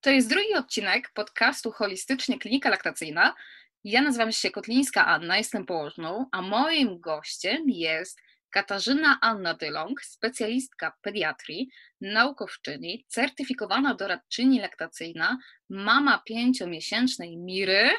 [0.00, 3.34] To jest drugi odcinek podcastu Holistycznie Klinika Laktacyjna.
[3.84, 10.92] Ja nazywam się Kotlińska Anna, jestem położną, a moim gościem jest Katarzyna Anna Dylong, specjalistka
[11.02, 11.68] pediatrii,
[12.00, 15.38] naukowczyni, certyfikowana doradczyni laktacyjna,
[15.70, 17.90] mama pięciomiesięcznej Miry.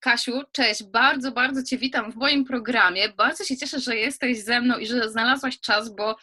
[0.00, 3.08] Kasiu, cześć, bardzo, bardzo Cię witam w moim programie.
[3.08, 6.16] Bardzo się cieszę, że jesteś ze mną i że znalazłaś czas, bo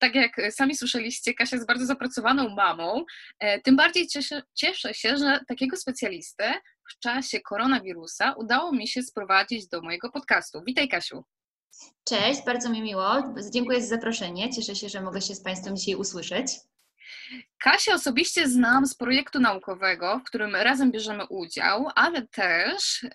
[0.00, 3.04] tak jak sami słyszeliście, Kasia jest bardzo zapracowaną mamą.
[3.38, 6.54] E, tym bardziej cieszę, cieszę się, że takiego specjalistę
[6.90, 10.62] w czasie koronawirusa udało mi się sprowadzić do mojego podcastu.
[10.66, 11.24] Witaj, Kasiu.
[12.04, 13.34] Cześć, bardzo mi miło.
[13.52, 14.50] Dziękuję za zaproszenie.
[14.50, 16.46] Cieszę się, że mogę się z Państwem dzisiaj usłyszeć.
[17.58, 23.06] Kasię osobiście znam z projektu naukowego, w którym razem bierzemy udział, ale też,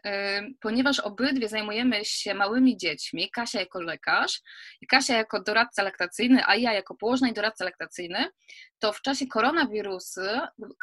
[0.62, 4.42] ponieważ obydwie zajmujemy się małymi dziećmi, Kasia jako lekarz,
[4.90, 8.26] Kasia jako doradca laktacyjny, a ja jako położna i doradca laktacyjny,
[8.80, 10.22] to w czasie koronawirusu,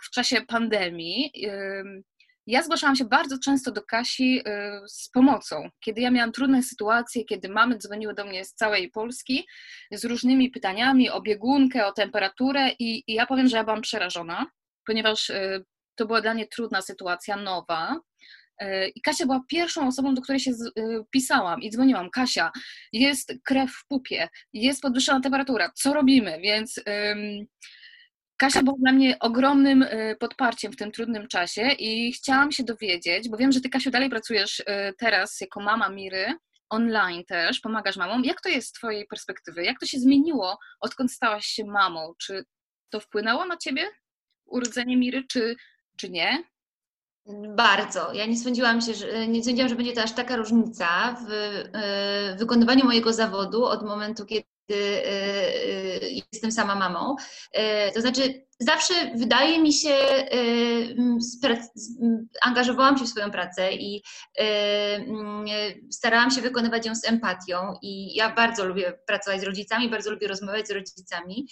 [0.05, 1.33] w czasie pandemii,
[2.47, 4.43] ja zgłaszałam się bardzo często do Kasi y,
[4.89, 5.69] z pomocą.
[5.81, 9.47] Kiedy ja miałam trudne sytuacje, kiedy mamy dzwoniły do mnie z całej Polski
[9.93, 14.47] z różnymi pytaniami o biegunkę, o temperaturę i, i ja powiem, że ja byłam przerażona,
[14.87, 18.01] ponieważ y, to była dla mnie trudna sytuacja, nowa.
[18.63, 20.51] Y, I Kasia była pierwszą osobą, do której się
[21.11, 22.11] pisałam i dzwoniłam.
[22.11, 22.51] Kasia,
[22.93, 26.41] jest krew w pupie, jest podwyższona temperatura, co robimy?
[26.41, 26.81] Więc
[28.43, 33.29] Kasia była dla mnie ogromnym y, podparciem w tym trudnym czasie i chciałam się dowiedzieć,
[33.29, 34.65] bo wiem, że Ty, Kasiu, dalej pracujesz y,
[34.99, 36.35] teraz jako mama Miry,
[36.71, 38.25] online też, pomagasz mamom.
[38.25, 39.65] Jak to jest z Twojej perspektywy?
[39.65, 42.15] Jak to się zmieniło, odkąd stałaś się mamą?
[42.19, 42.45] Czy
[42.91, 43.89] to wpłynęło na Ciebie,
[44.47, 45.57] urodzenie Miry, czy,
[45.97, 46.45] czy nie?
[47.57, 48.13] Bardzo.
[48.13, 52.37] Ja nie sądziłam, się, że, nie sądziłam, że będzie to aż taka różnica w y,
[52.39, 57.17] wykonywaniu mojego zawodu od momentu, kiedy Y, y, jestem sama mamą.
[57.57, 59.97] Y, to znaczy, zawsze wydaje mi się,
[62.43, 64.03] angażowałam się w swoją pracę i
[65.91, 67.75] starałam się wykonywać ją z empatią.
[67.83, 71.49] I ja bardzo lubię pracować z rodzicami, bardzo lubię rozmawiać z rodzicami.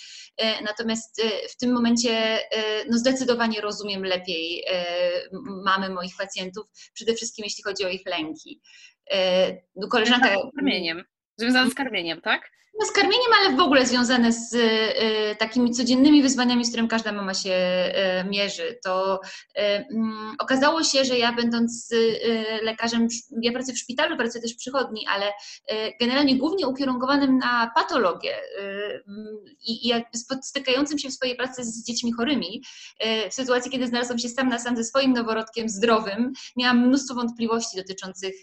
[0.65, 2.39] Natomiast w tym momencie
[2.91, 4.65] no zdecydowanie rozumiem lepiej
[5.65, 8.61] mamy moich pacjentów, przede wszystkim jeśli chodzi o ich lęki.
[9.91, 10.29] Koleżanka.
[10.29, 11.05] Z karmieniem.
[11.37, 12.51] Związane z karmieniem, tak?
[12.81, 17.13] No z karmieniem, ale w ogóle związane z y, takimi codziennymi wyzwaniami, z którym każda
[17.13, 18.79] mama się y, mierzy.
[18.85, 21.95] To y, mm, okazało się, że ja będąc
[22.63, 23.09] lekarzem,
[23.43, 25.33] ja pracuję w szpitalu, pracuję też w przychodni, ale
[26.01, 28.37] generalnie głównie ukierunkowanym na patologię
[29.67, 29.93] i, i
[30.43, 32.63] stykającym się w swojej pracy z dziećmi chorymi,
[33.31, 37.77] w sytuacji, kiedy znalazłam się sam na sam ze swoim noworodkiem zdrowym, miałam mnóstwo wątpliwości
[37.77, 38.35] dotyczących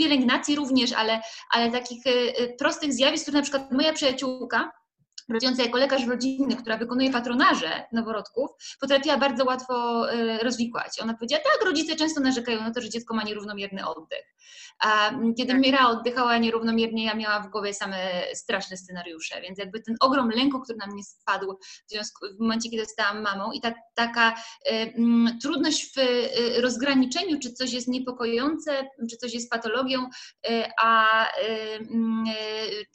[0.00, 4.70] pielęgnacji również, ale, ale takich y, y, prostych zjawisk, które na przykład moja przyjaciółka,
[5.30, 11.00] pracująca jako lekarz rodzinny, która wykonuje patronaże noworodków, potrafiła bardzo łatwo y, rozwikłać.
[11.02, 14.34] Ona powiedziała, tak, rodzice często narzekają na to, że dziecko ma nierównomierny oddech.
[14.80, 15.60] A kiedy tak.
[15.60, 20.60] Mira oddychała nierównomiernie, ja miałam w głowie same straszne scenariusze, więc jakby ten ogrom lęku,
[20.60, 24.72] który na mnie spadł w, związku, w momencie, kiedy zostałam mamą i ta, taka y,
[24.72, 24.92] y,
[25.42, 30.08] trudność w y, rozgraniczeniu, czy coś jest niepokojące, czy coś jest patologią,
[30.50, 31.26] y, a
[31.90, 32.24] mm,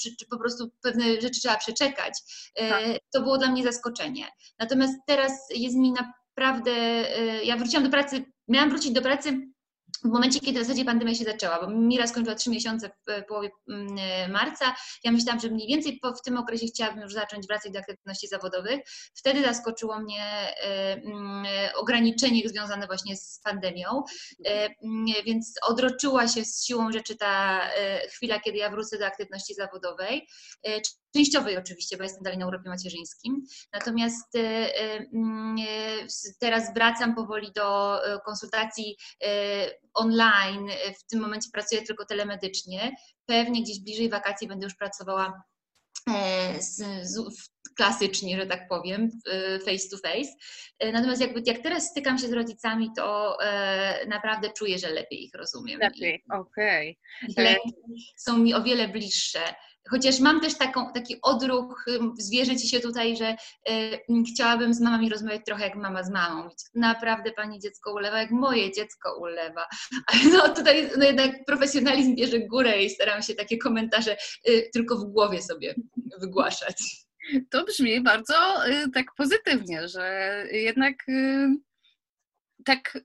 [0.01, 2.13] czy, czy po prostu pewne rzeczy trzeba przeczekać,
[2.55, 2.83] tak.
[3.13, 4.27] to było dla mnie zaskoczenie.
[4.59, 6.71] Natomiast teraz jest mi naprawdę,
[7.43, 9.55] ja wróciłam do pracy, miałam wrócić do pracy
[10.03, 13.49] w momencie, kiedy w zasadzie pandemia się zaczęła, bo Mira skończyła trzy miesiące w połowie
[13.69, 17.71] mm, e, marca, ja myślałam, że mniej więcej w tym okresie chciałabym już zacząć wracać
[17.71, 18.79] do aktywności zawodowych.
[19.13, 24.03] Wtedy zaskoczyło mnie e, mm, ograniczenie związane właśnie z pandemią,
[24.45, 27.61] e, mm, więc odroczyła się z siłą rzeczy ta
[28.09, 30.27] chwila, kiedy ja wrócę do aktywności zawodowej
[31.15, 33.45] częściowej oczywiście, bo jestem dalej na urlopie macierzyńskim.
[33.73, 34.37] Natomiast
[36.39, 38.97] teraz wracam powoli do konsultacji
[39.93, 42.95] online, w tym momencie pracuję tylko telemedycznie.
[43.25, 45.43] Pewnie gdzieś bliżej wakacji będę już pracowała
[46.09, 46.77] e, z,
[47.07, 49.09] z, klasycznie, że tak powiem,
[49.65, 50.31] face to face.
[50.79, 55.23] E, natomiast jakby jak teraz stykam się z rodzicami, to e, naprawdę czuję, że lepiej
[55.23, 55.79] ich rozumiem.
[55.79, 56.99] Lepiej, okej.
[57.31, 57.57] Okay.
[58.17, 59.39] Są mi o wiele bliższe.
[59.89, 61.85] Chociaż mam też taką, taki odruch,
[62.19, 63.35] zwierzę ci się tutaj, że
[63.69, 66.49] y, chciałabym z mamami rozmawiać trochę jak mama z mamą.
[66.75, 69.67] Naprawdę pani dziecko ulewa, jak moje dziecko ulewa.
[70.31, 74.17] No tutaj no jednak profesjonalizm bierze górę i staram się takie komentarze
[74.49, 75.75] y, tylko w głowie sobie
[76.21, 77.05] wygłaszać.
[77.49, 81.47] To brzmi bardzo y, tak pozytywnie, że jednak y,
[82.65, 82.97] tak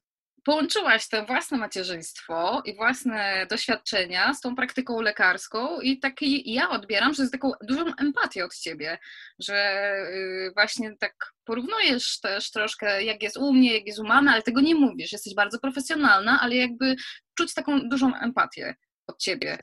[0.50, 7.14] połączyłaś to własne macierzyństwo i własne doświadczenia z tą praktyką lekarską i taki ja odbieram,
[7.14, 8.99] że jest taką dużą empatię od ciebie,
[9.38, 11.14] że y, właśnie tak
[11.44, 15.12] porównujesz też troszkę, jak jest u mnie, jak jest u mamy, ale tego nie mówisz.
[15.12, 16.97] Jesteś bardzo profesjonalna, ale jakby
[17.35, 18.75] czuć taką dużą empatię
[19.06, 19.58] od ciebie.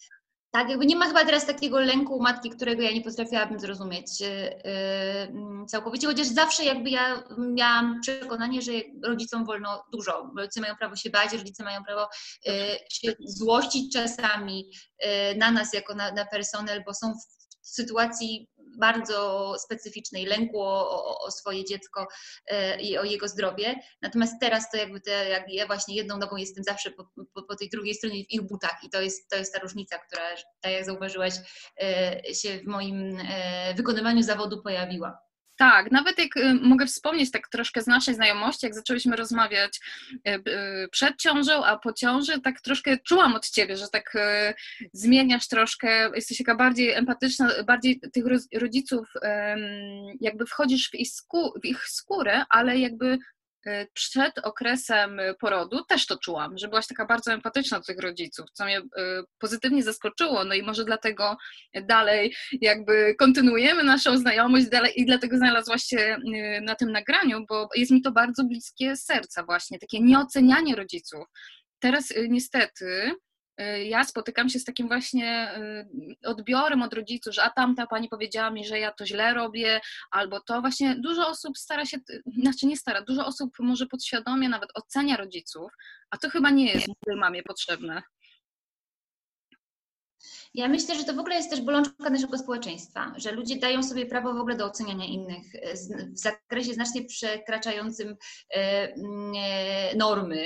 [0.51, 4.27] Tak, jakby nie ma chyba teraz takiego lęku matki, którego ja nie potrafiłabym zrozumieć yy,
[4.27, 8.71] yy, całkowicie, chociaż zawsze jakby ja miałam przekonanie, że
[9.03, 10.31] rodzicom wolno dużo.
[10.37, 12.09] Rodzice mają prawo się bać, rodzice mają prawo
[12.45, 12.53] yy,
[12.91, 14.71] się złościć czasami
[15.37, 21.31] na nas jako na, na personel, bo są w sytuacji bardzo specyficznej, lęku o, o,
[21.31, 22.07] swoje dziecko
[22.47, 23.75] e, i o jego zdrowie.
[24.01, 27.55] Natomiast teraz to jakby te, jak ja właśnie jedną nogą jestem zawsze po, po, po,
[27.55, 30.23] tej drugiej stronie w ich butach i to jest, to jest ta różnica, która,
[30.61, 31.33] tak jak zauważyłaś,
[31.81, 35.26] e, się w moim e, wykonywaniu zawodu pojawiła.
[35.57, 39.79] Tak, nawet jak y, mogę wspomnieć tak troszkę z naszej znajomości, jak zaczęłyśmy rozmawiać
[40.11, 44.13] y, y, przed ciążą, a po ciąży, tak troszkę czułam od ciebie, że tak
[44.93, 49.13] zmieniasz troszkę, jesteś taka bardziej empatyczna, bardziej tych rodziców,
[50.19, 50.95] jakby wchodzisz w
[51.65, 53.17] ich, skórę, ale jakby
[53.93, 58.65] przed okresem porodu też to czułam, że byłaś taka bardzo empatyczna do tych rodziców, co
[58.65, 58.83] mnie e,
[59.39, 61.37] pozytywnie zaskoczyło, no i może dlatego
[61.83, 67.69] dalej jakby kontynuujemy naszą znajomość dalej i dlatego znalazłaś się e, na tym nagraniu, bo
[67.75, 71.25] jest mi to bardzo bliskie serca właśnie, takie nieocenianie rodziców.
[71.79, 73.26] Teraz niestety Y,
[73.83, 75.51] ja spotykam się z takim właśnie
[76.23, 79.79] y, odbiorem od rodziców, że a tamta pani powiedziała mi, że ja to źle robię,
[80.11, 81.97] albo to właśnie dużo osób stara się,
[82.41, 85.71] znaczy nie stara, dużo osób może podświadomie nawet ocenia rodziców,
[86.09, 86.87] a to chyba nie jest
[87.19, 88.01] mamie potrzebne.
[90.57, 94.05] Ja myślę, że to w ogóle jest też bolączka naszego społeczeństwa, że ludzie dają sobie
[94.05, 95.73] prawo w ogóle do oceniania innych e,
[96.13, 98.17] w zakresie znacznie przekraczającym
[98.49, 100.45] e, mm, e, normy,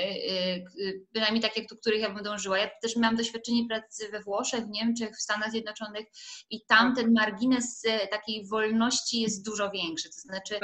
[1.14, 2.58] bynajmniej takie, do których ja bym dążyła.
[2.58, 6.06] Ja też miałam doświadczenie pracy we Włoszech, w Niemczech, w Stanach Zjednoczonych
[6.50, 7.04] i tam tak.
[7.04, 10.10] ten margines takiej wolności jest dużo większy.
[10.10, 10.60] To znaczy,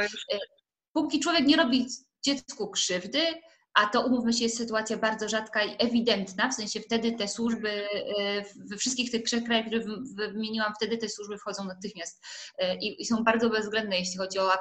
[0.94, 1.88] póki człowiek nie robi
[2.26, 3.20] dziecku krzywdy,
[3.78, 7.70] a to umówmy się, jest sytuacja bardzo rzadka i ewidentna, w sensie wtedy te służby,
[7.70, 9.84] e, we wszystkich tych trzech krajach, które
[10.16, 12.24] wymieniłam, wtedy te służby wchodzą natychmiast
[12.58, 14.52] e, i, są bardzo bezwzględne, jeśli chodzi o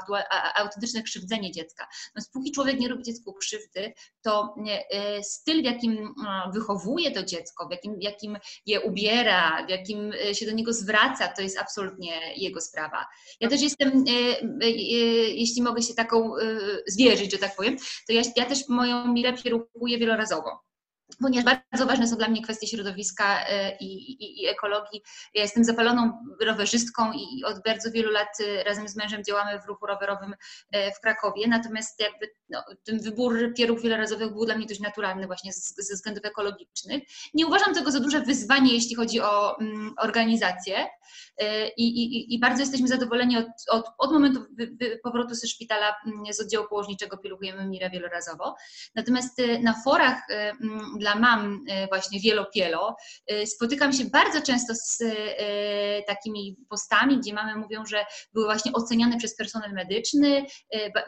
[0.55, 1.87] autentyczne krzywdzenie dziecka.
[2.07, 3.93] Natomiast póki człowiek nie robi dziecku krzywdy,
[4.23, 4.55] to
[4.91, 6.15] e, styl, w jakim
[6.53, 11.43] wychowuje to dziecko, w jakim, jakim je ubiera, w jakim się do niego zwraca, to
[11.43, 13.07] jest absolutnie jego sprawa.
[13.41, 14.05] Ja też jestem,
[15.35, 16.33] jeśli mogę się taką
[16.87, 17.77] zwierzyć, że tak powiem,
[18.07, 20.66] to ja, ja też moją Mirę kieruję wielorazowo
[21.21, 25.03] ponieważ bardzo ważne są dla mnie kwestie środowiska e, i, i, i, ekologii.
[25.35, 29.67] Ja jestem zapaloną rowerzystką i od bardzo wielu lat e, razem z mężem działamy w
[29.67, 30.35] ruchu rowerowym
[30.71, 35.27] e, w Krakowie, natomiast jakby no, ten wybór kierów wielorazowych był dla mnie dość naturalny
[35.27, 37.03] właśnie ze względów ekologicznych.
[37.35, 40.87] Nie uważam tego za duże wyzwanie, jeśli chodzi o mm, organizację
[41.77, 44.45] I, i, bardzo jesteśmy zadowoleni od, od, od momentu
[45.03, 48.57] powrotu ze szpitala mm, z oddziału położniczego pielugujemy Mirę wielorazowo.
[48.95, 52.97] Natomiast na forach mm, dla mam e, właśnie wielopielo,
[53.27, 58.73] e, spotykam się bardzo często z e, takimi postami, gdzie mamy mówią, że były właśnie
[58.73, 60.47] oceniane przez personel medyczny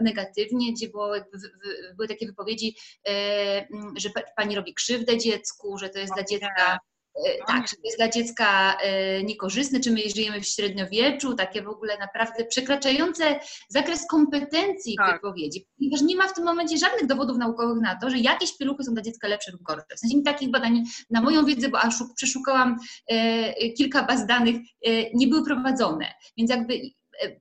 [0.00, 1.12] negatywnie, gdzie było,
[1.96, 2.76] były takie wypowiedzi,
[3.96, 6.79] że pani robi krzywdę dziecku, że to jest dla dziecka
[7.47, 11.69] tak, że to jest dla dziecka e, niekorzystne, czy my żyjemy w średniowieczu, takie w
[11.69, 15.12] ogóle naprawdę przekraczające zakres kompetencji tak.
[15.12, 18.85] wypowiedzi, ponieważ nie ma w tym momencie żadnych dowodów naukowych na to, że jakieś pieluchy
[18.85, 19.97] są dla dziecka lepsze lub gorsze.
[19.97, 22.76] W sensie takich badań na moją wiedzę, bo aż przeszukałam
[23.09, 24.57] e, kilka baz danych,
[25.14, 26.07] nie były prowadzone.
[26.37, 26.81] Więc jakby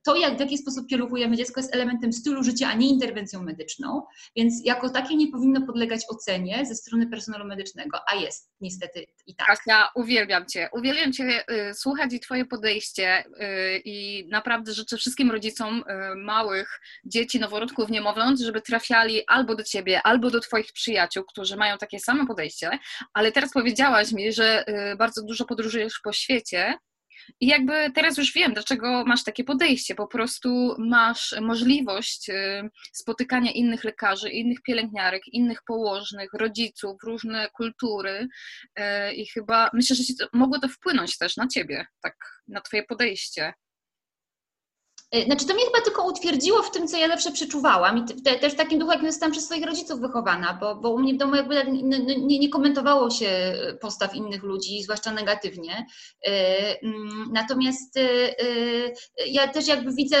[0.02, 4.02] to, jak, w jaki sposób kierunkujemy dziecko, jest elementem stylu życia, a nie interwencją medyczną,
[4.36, 9.34] więc jako takie nie powinno podlegać ocenie ze strony personelu medycznego, a jest niestety i
[9.34, 9.46] tak.
[9.46, 10.68] Kasia, uwielbiam Cię.
[10.72, 16.80] Uwielbiam Cię y, słuchać i Twoje podejście y, i naprawdę życzę wszystkim rodzicom y, małych
[17.04, 22.00] dzieci, noworodków, niemowląt, żeby trafiali albo do Ciebie, albo do Twoich przyjaciół, którzy mają takie
[22.00, 22.78] samo podejście,
[23.14, 24.64] ale teraz powiedziałaś mi, że
[24.98, 26.78] bardzo dużo podróżujesz po świecie
[27.40, 29.94] i jakby teraz już wiem, dlaczego masz takie podejście.
[29.94, 38.28] Po prostu masz możliwość y, spotykania innych lekarzy, innych pielęgniarek, innych położnych, rodziców, różne kultury
[38.78, 42.14] y, i chyba myślę, że mogło to wpłynąć też na ciebie, tak,
[42.48, 43.52] na twoje podejście.
[45.10, 48.38] E, znaczy to mnie chyba tylko utwierdziło w tym, co ja zawsze przeczuwałam i te,
[48.38, 51.16] też w takim duchu, jak zostałam przez swoich rodziców wychowana, bo, bo u mnie w
[51.16, 51.64] domu jakby
[52.18, 55.86] nie, nie komentowało się postaw innych ludzi, zwłaszcza negatywnie.
[56.26, 56.30] E,
[56.82, 58.34] mm, natomiast e,
[59.26, 60.16] ja też jakby widzę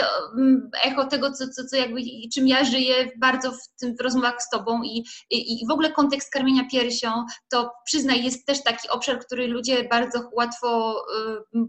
[0.84, 2.00] echo tego, co, co, co jakby,
[2.34, 5.92] czym ja żyję bardzo w, tym, w rozmowach z tobą i, i, i w ogóle
[5.92, 10.96] kontekst karmienia piersią, to przyznaj, jest też taki obszar, który ludzie bardzo łatwo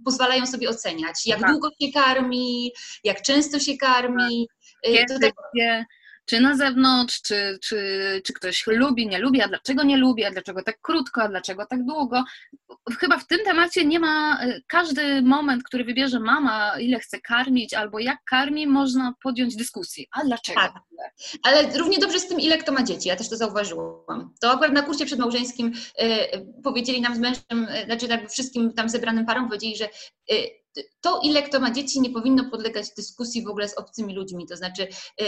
[0.05, 1.25] pozwalają sobie oceniać.
[1.25, 1.51] Jak tak.
[1.51, 2.71] długo się karmi,
[3.09, 4.47] jak często się karmi.
[4.87, 5.85] Y, Kiedy, gdzie,
[6.29, 10.31] czy na zewnątrz, czy, czy, czy ktoś lubi, nie lubi, a dlaczego nie lubi, a
[10.31, 12.23] dlaczego tak krótko, a dlaczego tak długo.
[12.99, 17.73] Chyba w tym temacie nie ma, y, każdy moment, który wybierze mama, ile chce karmić,
[17.73, 20.05] albo jak karmi, można podjąć dyskusję.
[20.11, 20.59] A dlaczego?
[20.59, 20.73] Tak.
[21.43, 24.33] Ale równie dobrze z tym, ile kto ma dzieci, ja też to zauważyłam.
[24.41, 28.89] To akurat na kursie przedmałżeńskim y, powiedzieli nam z mężem, y, znaczy jakby wszystkim tam
[28.89, 29.85] zebranym parom powiedzieli, że
[30.31, 30.59] y,
[31.01, 34.48] to, ile kto ma dzieci, nie powinno podlegać dyskusji w ogóle z obcymi ludźmi.
[34.48, 34.88] To znaczy,
[35.21, 35.25] y,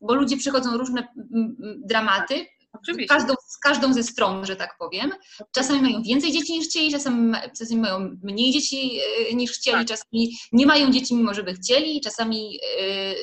[0.00, 1.08] bo ludzie przychodzą różne
[1.84, 2.46] dramaty,
[2.82, 3.14] Oczywiście.
[3.14, 5.12] Każdą, z każdą ze stron, że tak powiem.
[5.52, 8.98] Czasami mają więcej dzieci niż chcieli, czasami, czasami mają mniej dzieci
[9.30, 9.86] e, niż chcieli, tak.
[9.86, 13.14] czasami nie mają dzieci, mimo że by chcieli, czasami e,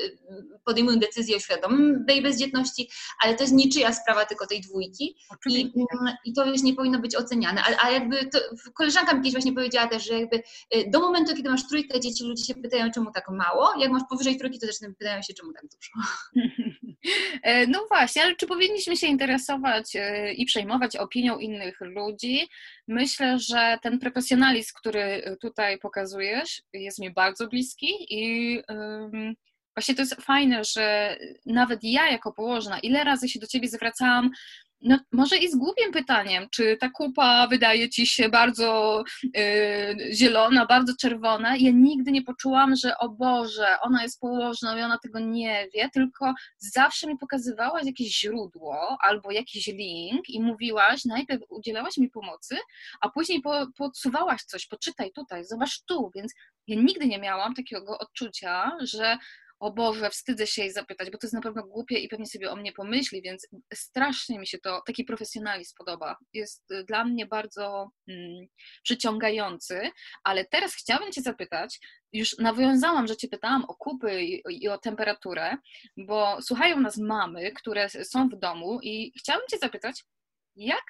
[0.66, 2.90] podejmują decyzję o świadomej bezdzietności,
[3.24, 5.16] ale to jest niczyja sprawa tylko tej dwójki
[5.50, 7.62] i, mm, i to już nie powinno być oceniane.
[7.62, 8.40] A, a jakby to,
[8.74, 12.24] koleżanka mi kiedyś właśnie powiedziała też, że jakby e, do momentu, kiedy masz trójkę dzieci,
[12.24, 15.54] ludzie się pytają, czemu tak mało, jak masz powyżej trójki, to też pytają się, czemu
[15.54, 15.92] tak dużo.
[17.68, 22.48] No właśnie, ale czy powinniśmy się interesować e, i przejmować opinią innych ludzi?
[22.88, 28.60] Myślę, że ten profesjonalizm, który tutaj pokazujesz, jest mi bardzo bliski i
[29.76, 34.32] właśnie to jest fajne, że nawet ja jako położna, ile razy się do ciebie zwracałam,
[34.82, 39.04] no, może i z głupim pytaniem, czy ta kupa wydaje ci się bardzo
[39.38, 41.56] y, zielona, bardzo czerwona.
[41.58, 45.90] Ja nigdy nie poczułam, że o Boże, ona jest położna i ona tego nie wie,
[45.94, 52.58] tylko zawsze mi pokazywałaś jakieś źródło albo jakiś link i mówiłaś, najpierw udzielałaś mi pomocy,
[53.02, 56.34] a później po, podsuwałaś coś, poczytaj tutaj, zobacz tu, więc
[56.68, 59.18] ja nigdy nie miałam takiego odczucia, że
[59.62, 62.52] o Boże, wstydzę się jej zapytać, bo to jest na pewno głupie i pewnie sobie
[62.52, 66.18] o mnie pomyśli, więc strasznie mi się to, taki profesjonalizm podoba.
[66.34, 68.48] Jest y, dla mnie bardzo mm,
[68.84, 69.90] przyciągający,
[70.24, 71.80] ale teraz chciałabym Cię zapytać,
[72.14, 75.58] już nawiązałam, że Cię pytałam o kupy i, i o temperaturę,
[75.98, 80.04] bo słuchają nas mamy, które są w domu i chciałabym Cię zapytać,
[80.56, 80.86] jak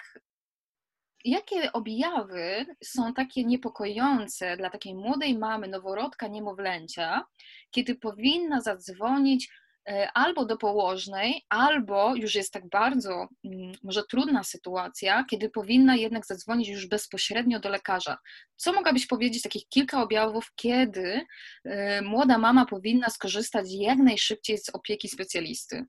[1.25, 7.25] jakie objawy są takie niepokojące dla takiej młodej mamy, noworodka, niemowlęcia,
[7.71, 9.49] kiedy powinna zadzwonić
[9.89, 15.95] e, albo do położnej, albo już jest tak bardzo mm, może trudna sytuacja, kiedy powinna
[15.95, 18.17] jednak zadzwonić już bezpośrednio do lekarza.
[18.55, 21.25] Co mogłabyś powiedzieć, takich kilka objawów, kiedy
[21.65, 25.85] e, młoda mama powinna skorzystać jak najszybciej z opieki specjalisty?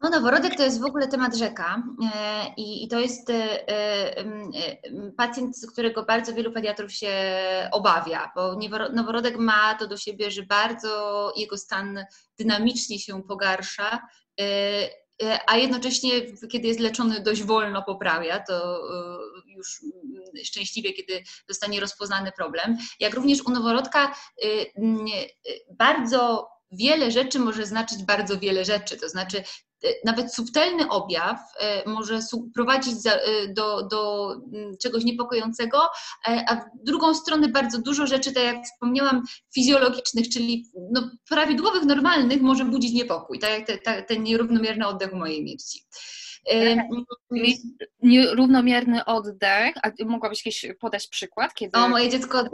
[0.00, 1.82] No, noworodek to jest w ogóle temat rzeka
[2.14, 4.24] e, i, i to jest e, e,
[5.16, 7.12] pacjent, z którego bardzo wielu pediatrów się
[7.72, 8.58] obawia, bo
[8.92, 12.04] noworodek ma to do siebie, że bardzo jego stan
[12.38, 14.08] dynamicznie się pogarsza,
[15.46, 16.10] a jednocześnie,
[16.50, 18.82] kiedy jest leczony dość wolno, poprawia, to
[19.46, 19.80] już
[20.44, 22.76] szczęśliwie, kiedy zostanie rozpoznany problem.
[23.00, 24.14] Jak również u noworodka
[25.70, 28.96] bardzo wiele rzeczy może znaczyć bardzo wiele rzeczy.
[28.96, 29.42] To znaczy,
[29.84, 32.20] E, nawet subtelny objaw e, może
[32.54, 33.18] prowadzić e,
[33.48, 35.78] do, do mm, czegoś niepokojącego,
[36.26, 39.22] a w drugą stronę bardzo dużo rzeczy, tak jak wspomniałam,
[39.54, 45.12] fizjologicznych, czyli no, prawidłowych, normalnych może budzić niepokój, tak jak te, te, ten nierównomierny oddech
[45.12, 45.80] u mojej mierci.
[48.02, 51.54] Nierównomierny oddech, a mogłabyś podać przykład?
[51.54, 51.78] Kiedy...
[51.78, 52.44] O, moje dziecko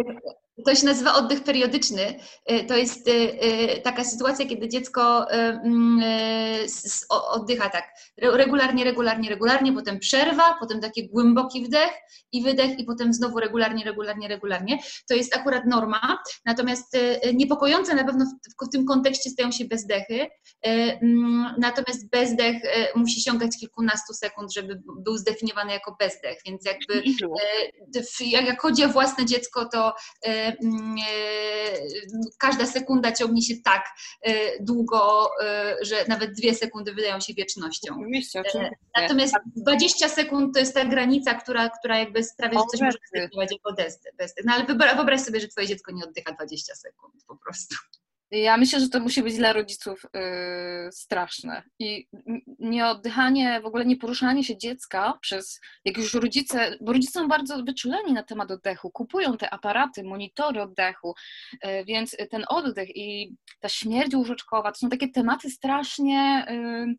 [0.64, 2.14] to się nazywa oddech periodyczny.
[2.50, 6.02] Y, to jest y, taka sytuacja, kiedy dziecko mm,
[7.08, 7.84] oddycha tak
[8.22, 11.90] regularnie, regularnie, regularnie, potem przerwa, potem taki głęboki wdech
[12.32, 14.78] i wydech i potem znowu regularnie, regularnie, regularnie.
[15.08, 16.96] To jest akurat norma, natomiast
[17.34, 18.25] niepokojące na pewno
[18.66, 20.26] w tym kontekście stają się bezdechy,
[20.62, 22.56] mm, natomiast bezdech
[22.94, 23.50] musi sięgać
[23.83, 27.03] kilkunastu sekund, żeby był zdefiniowany jako bezdech, więc jakby
[28.43, 29.95] jak chodzi o własne dziecko, to
[30.62, 31.05] Mm, e,
[32.39, 33.87] każda sekunda ciągnie się tak
[34.23, 34.33] e,
[34.65, 37.95] długo, e, że nawet dwie sekundy wydają się wiecznością.
[38.01, 38.77] Oczywiście, oczywiście.
[38.97, 43.53] Natomiast 20 sekund to jest ta granica, która, która jakby sprawia, że coś może zdecydować
[43.53, 43.73] jako
[44.19, 44.43] desty.
[44.45, 47.77] No ale wyobraź sobie, że twoje dziecko nie oddycha 20 sekund po prostu.
[48.33, 51.62] Ja myślę, że to musi być dla rodziców yy, straszne.
[51.79, 52.09] I
[52.59, 57.62] nieoddychanie, w ogóle nie poruszanie się dziecka przez, jak już rodzice, bo rodzice są bardzo
[57.62, 61.15] wyczuleni na temat oddechu, kupują te aparaty, monitory oddechu,
[61.65, 66.47] yy, więc ten oddech i ta śmierć łóżeczkowa to są takie tematy strasznie.
[66.51, 66.95] Yy,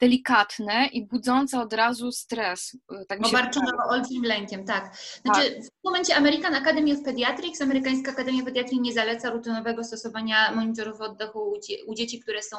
[0.00, 2.76] delikatne i budzące od razu stres.
[3.08, 4.96] Tak Obarczone olbrzymim lękiem, tak.
[5.24, 5.64] Znaczy, tak.
[5.64, 11.00] w tym momencie American Academy of Pediatrics, Amerykańska Akademia Pediatrii nie zaleca rutynowego stosowania monitorów
[11.00, 11.52] oddechu
[11.86, 12.56] u, dzieci, które są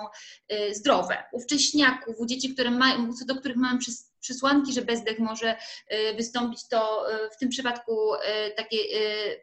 [0.52, 4.82] y, zdrowe, u wcześniaków, u dzieci, które mają, co do których mamy przez przesłanki, że
[4.82, 5.56] bezdech może
[5.92, 8.20] y, wystąpić, to y, w tym przypadku y,
[8.58, 8.78] takie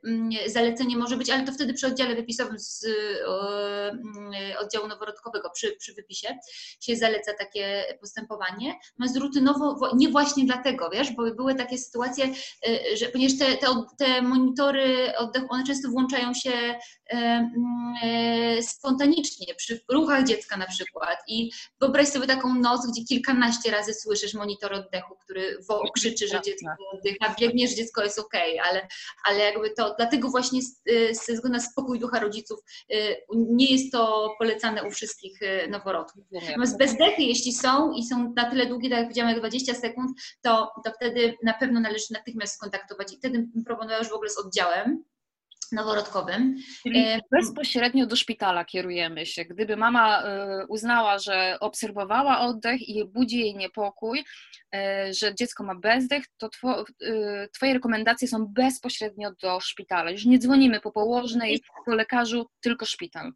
[0.05, 2.87] mm, zalecenie może być, ale to wtedy przy oddziale wypisowym z
[4.61, 6.39] oddziału noworodkowego, przy, przy wypisie
[6.81, 8.75] się zaleca takie postępowanie.
[8.99, 12.29] Natomiast rutynowo, nie właśnie dlatego, wiesz, bo były takie sytuacje,
[12.95, 13.67] że ponieważ te, te,
[13.99, 16.79] te monitory oddechu, one często włączają się
[18.61, 24.35] spontanicznie, przy ruchach dziecka na przykład i wyobraź sobie taką noc, gdzie kilkanaście razy słyszysz
[24.35, 25.59] monitor monitor oddechu, który
[25.95, 28.89] krzyczy, że dziecko oddycha, biegnie, że dziecko jest ok, ale,
[29.25, 32.59] ale jakby to, dlatego właśnie y, ze względu na spokój ducha rodziców
[32.93, 36.25] y, nie jest to polecane u wszystkich y, noworodków.
[36.33, 40.11] Natomiast bezdechy, jeśli są i są na tyle długie, tak jak powiedziałam, jak 20 sekund,
[40.43, 44.39] to, to wtedy na pewno należy natychmiast skontaktować i wtedy proponowałam już w ogóle z
[44.39, 45.05] oddziałem,
[45.73, 46.57] noworodkowym.
[46.83, 49.45] Czyli e, bezpośrednio do szpitala kierujemy się.
[49.45, 54.25] Gdyby mama e, uznała, że obserwowała oddech i budzi jej niepokój,
[54.75, 56.49] e, że dziecko ma bezdech, to
[57.55, 60.11] Twoje rekomendacje są bezpośrednio do szpitala.
[60.11, 63.33] Już nie dzwonimy po położnej, po lekarzu, tylko szpital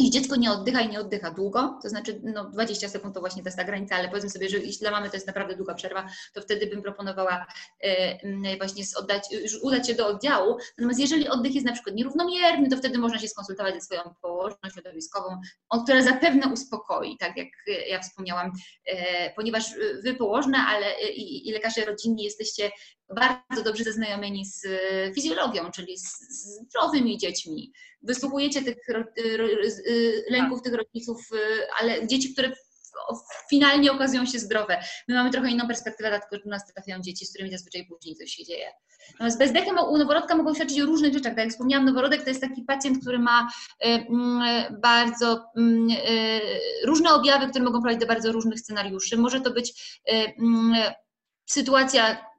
[0.00, 3.42] i dziecko nie oddycha i nie oddycha długo, to znaczy no 20 sekund to właśnie
[3.42, 5.74] to jest ta granica, ale powiedzmy sobie, że jeśli dla mamy to jest naprawdę długa
[5.74, 7.46] przerwa, to wtedy bym proponowała
[7.80, 9.22] e, właśnie oddać,
[9.62, 10.56] udać się do oddziału.
[10.78, 14.70] Natomiast jeżeli oddech jest na przykład nierównomierny, to wtedy można się skonsultować ze swoją położną
[14.72, 15.40] środowiskową,
[15.84, 17.48] która zapewne uspokoi, tak jak
[17.88, 18.52] ja wspomniałam,
[18.86, 19.64] e, ponieważ
[20.02, 22.70] wy położne, ale i, i lekarze rodzinni jesteście
[23.14, 27.72] bardzo dobrze zaznajomieni z e, fizjologią, czyli z zdrowymi dziećmi.
[28.02, 31.36] Wysłuchujecie tych y, lęków tych rodziców, y,
[31.80, 32.52] ale dzieci, które
[33.50, 34.80] finalnie okazują się zdrowe.
[35.08, 38.16] My mamy trochę inną perspektywę, dlatego że do nas trafiają dzieci, z którymi zazwyczaj później
[38.16, 38.66] coś się dzieje.
[39.12, 41.34] Natomiast bezdechem u noworodka mogą świadczyć o różnych rzeczach.
[41.34, 43.48] Tak jak wspomniałam, noworodek to jest taki pacjent, który ma
[43.84, 44.42] y, mm,
[44.80, 45.88] bardzo mm,
[46.84, 49.16] różne objawy, które mogą prowadzić do bardzo różnych scenariuszy.
[49.16, 50.00] Może to być
[50.38, 50.92] mm,
[51.46, 52.29] sytuacja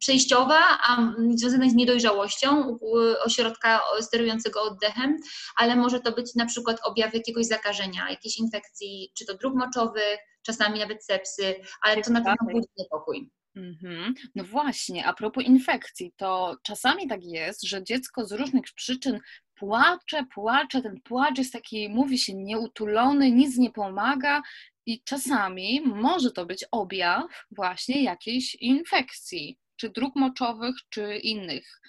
[0.00, 2.78] przejściowa, a związana z niedojrzałością
[3.24, 5.16] ośrodka sterującego oddechem,
[5.56, 10.18] ale może to być na przykład objaw jakiegoś zakażenia, jakiejś infekcji, czy to dróg moczowych,
[10.42, 13.30] czasami nawet sepsy, ale to na pewno budzi niepokój.
[13.56, 14.12] Mm-hmm.
[14.34, 19.20] No właśnie, a propos infekcji, to czasami tak jest, że dziecko z różnych przyczyn
[19.54, 24.42] płacze, płacze, ten płacz jest taki, mówi się, nieutulony, nic nie pomaga
[24.86, 31.80] i czasami może to być objaw właśnie jakiejś infekcji, czy dróg moczowych, czy innych.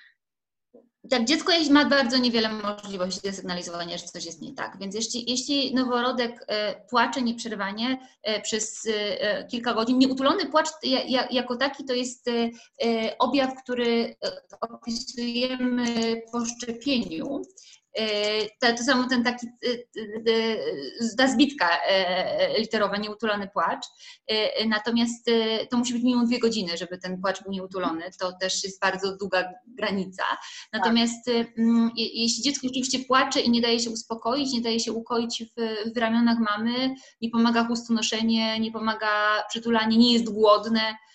[1.09, 4.77] Tak, dziecko ma bardzo niewiele możliwości zasygnalizowania, że coś jest nie tak.
[4.79, 10.67] Więc jeśli, jeśli noworodek e, płacze nieprzerwanie e, przez e, kilka godzin, nieutulony płacz
[11.31, 12.29] jako taki to jest
[13.19, 14.15] objaw, który
[14.61, 17.41] opisujemy po szczepieniu
[18.59, 19.47] to, to samo ten taki,
[21.17, 21.69] ta zbitka
[22.57, 23.85] literowa, nieutulony płacz.
[24.67, 25.29] Natomiast
[25.69, 28.03] to musi być minimum dwie godziny, żeby ten płacz był nieutulony.
[28.19, 30.23] To też jest bardzo długa granica.
[30.73, 31.47] Natomiast tak.
[31.95, 35.97] jeśli dziecko rzeczywiście płacze i nie daje się uspokoić, nie daje się ukoić w, w
[35.97, 40.95] ramionach mamy, nie pomaga chustonoszenie, nie pomaga przytulanie, nie jest głodne,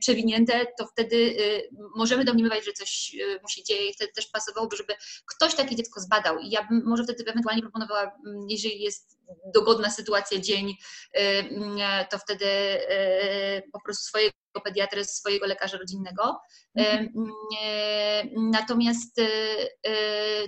[0.00, 4.26] przewinięte, to wtedy y, możemy domniemywać, że coś y, mu się dzieje i wtedy też
[4.26, 4.94] pasowałoby, żeby
[5.26, 6.38] ktoś takie dziecko zbadał.
[6.38, 9.18] I ja bym może wtedy ewentualnie proponowała, mm, jeżeli jest
[9.54, 10.74] dogodna sytuacja, dzień,
[11.12, 11.78] mm,
[12.10, 12.46] to wtedy
[13.72, 16.40] po prostu swojego pediatrę, swojego lekarza rodzinnego.
[16.74, 17.12] Mhm.
[18.36, 19.20] Natomiast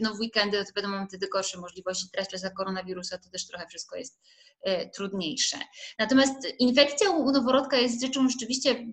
[0.01, 2.07] no, w weekendy to wiadomo, mamy wtedy gorsze możliwości.
[2.13, 4.21] Teraz przez koronawirusa to też trochę wszystko jest
[4.67, 5.57] E, trudniejsze.
[5.99, 8.87] Natomiast infekcja u noworodka jest rzeczą rzeczywiście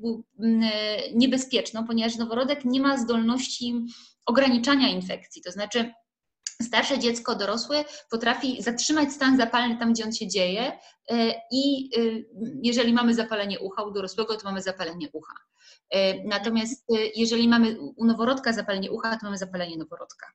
[1.13, 3.86] niebezpieczną, ponieważ noworodek nie ma zdolności
[4.26, 5.41] ograniczania infekcji.
[5.41, 5.93] To znaczy,
[6.62, 12.00] starsze dziecko, dorosłe potrafi zatrzymać stan zapalny tam, gdzie on się dzieje e, i e,
[12.63, 15.34] jeżeli mamy zapalenie ucha u dorosłego, to mamy zapalenie ucha.
[16.26, 16.86] Natomiast
[17.16, 20.28] jeżeli mamy u noworodka zapalenie ucha, to mamy zapalenie noworodka.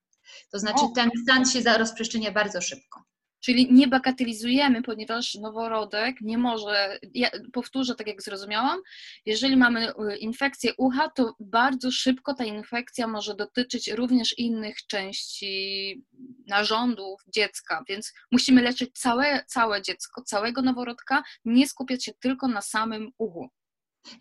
[0.51, 3.03] To znaczy ten stan się rozprzestrzenia bardzo szybko.
[3.41, 8.81] Czyli nie bagatelizujemy, ponieważ noworodek nie może, ja powtórzę tak jak zrozumiałam,
[9.27, 16.03] jeżeli mamy y, infekcję ucha, to bardzo szybko ta infekcja może dotyczyć również innych części
[16.47, 22.63] narządów dziecka, więc musimy leczyć całe, całe dziecko, całego noworodka, nie skupiać się tylko na
[22.63, 23.49] samym uchu.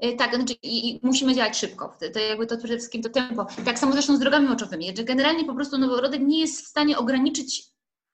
[0.06, 1.98] Y, tak, znaczy i, i, musimy działać szybko.
[2.14, 3.48] To jakby to przede wszystkim to tempo.
[3.66, 6.98] Tak samo zresztą z drogami moczowymi, że generalnie po prostu noworodek nie jest w stanie
[6.98, 7.64] ograniczyć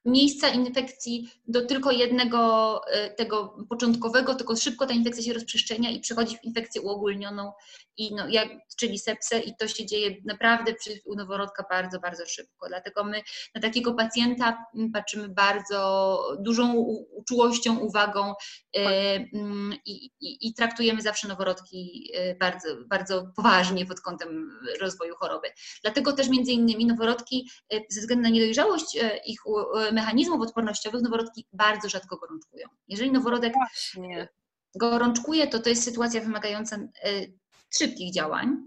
[0.05, 5.99] miejsca infekcji do tylko jednego e, tego początkowego, tylko szybko ta infekcja się rozprzestrzenia i
[5.99, 7.51] przechodzi w infekcję uogólnioną,
[7.97, 12.25] i no, jak, czyli sepsę i to się dzieje naprawdę przy, u noworodka bardzo, bardzo
[12.25, 12.67] szybko.
[12.67, 13.21] Dlatego my
[13.55, 16.85] na takiego pacjenta patrzymy bardzo dużą
[17.27, 18.33] czułością, uwagą
[18.75, 18.79] e,
[19.33, 25.47] mm, i, i, i, traktujemy zawsze noworodki e, bardzo, bardzo poważnie pod kątem rozwoju choroby.
[25.81, 27.49] Dlatego też między innymi noworodki
[27.89, 29.39] ze względu na niedojrzałość ich
[29.93, 32.67] mechanizmów odpornościowych noworodki bardzo rzadko gorączkują.
[32.87, 34.27] Jeżeli noworodek Właśnie.
[34.75, 36.79] gorączkuje, to to jest sytuacja wymagająca e,
[37.77, 38.57] szybkich działań.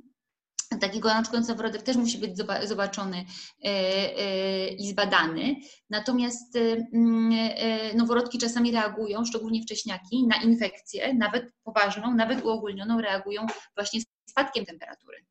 [0.81, 3.25] Taki gorączkujący noworodek też musi być zobaczony
[3.65, 5.57] e, e, i zbadany.
[5.91, 7.49] Natomiast mm,
[7.97, 15.25] noworodki czasami reagują, szczególnie wcześniaki, na infekcję, nawet poważną, nawet uogólnioną, reagują właśnie spadkiem temperatury.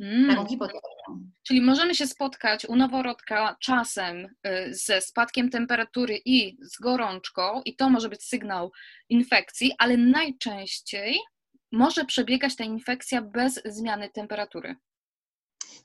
[0.00, 0.46] Hmm.
[0.46, 1.30] Taką.
[1.42, 4.28] Czyli możemy się spotkać u noworodka czasem y,
[4.74, 8.72] ze spadkiem temperatury i z gorączką, i to może być sygnał
[9.08, 11.18] infekcji, ale najczęściej
[11.72, 14.76] może przebiegać ta infekcja bez zmiany temperatury.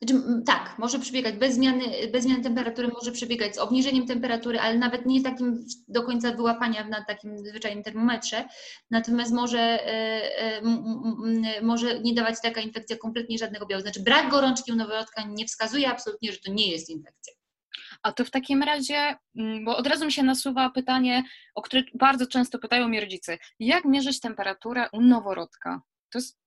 [0.01, 4.77] Znaczy, tak, może przebiegać bez zmiany, bez zmiany temperatury, może przebiegać z obniżeniem temperatury, ale
[4.77, 8.45] nawet nie takim do końca wyłapania na takim zwyczajnym termometrze.
[8.91, 13.81] Natomiast może, e, e, może nie dawać taka infekcja kompletnie żadnego biału.
[13.81, 17.33] Znaczy brak gorączki u noworodka nie wskazuje absolutnie, że to nie jest infekcja.
[18.03, 19.15] A to w takim razie,
[19.65, 21.23] bo od razu mi się nasuwa pytanie,
[21.55, 25.81] o które bardzo często pytają mi rodzice, jak mierzyć temperaturę u noworodka?
[26.09, 26.44] To jest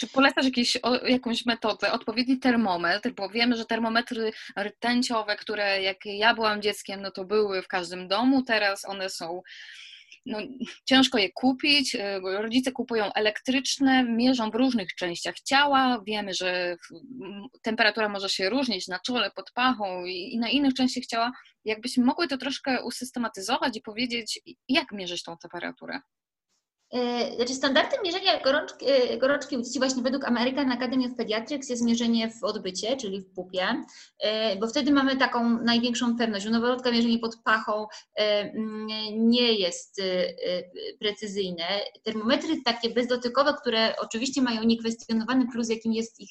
[0.00, 5.96] czy polecasz jakieś, o, jakąś metodę, odpowiedni termometr, bo wiemy, że termometry rtęciowe, które jak
[6.04, 9.42] ja byłam dzieckiem, no to były w każdym domu, teraz one są
[10.26, 10.38] no,
[10.84, 11.94] ciężko je kupić.
[11.94, 16.02] Y, rodzice kupują elektryczne, mierzą w różnych częściach ciała.
[16.06, 16.76] Wiemy, że
[17.62, 21.32] temperatura może się różnić na czole, pod pachą i, na innych częściach ciała.
[21.64, 26.00] Jakbyśmy mogły to troszkę usystematyzować i powiedzieć, jak mierzyć tą temperaturę?
[26.92, 31.68] E, znaczy standardem mierzenia gorączki, e, gorączki u dzieci właśnie według American Academy of Pediatrics
[31.68, 33.84] jest mierzenie w odbycie, czyli w pupie,
[34.18, 36.46] e, bo wtedy mamy taką największą pewność.
[36.46, 38.86] U noworodka mierzenie pod pachą mm,
[39.28, 40.02] nie jest
[40.98, 41.64] precyzyjne.
[42.04, 46.30] Termometry takie bezdotykowe, które oczywiście mają niekwestionowany plus, jakim jest ich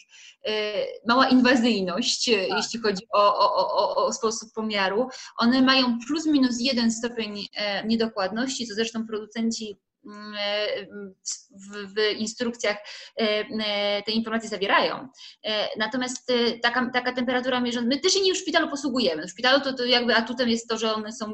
[1.08, 2.58] mała inwazyjność, tak.
[2.58, 7.45] jeśli chodzi o, o, o, o sposób pomiaru, one mają plus minus jeden stopień
[7.86, 12.78] niedokładności, co zresztą producenci w, w, instrukcjach
[13.18, 15.10] e, e, te informacje zawierają.
[15.44, 16.32] E, natomiast
[16.64, 19.28] taka, taka temperatura mierzona, my też się nie w szpitalu posługujemy.
[19.28, 21.34] W szpitalu to, to jakby atutem jest to, że one są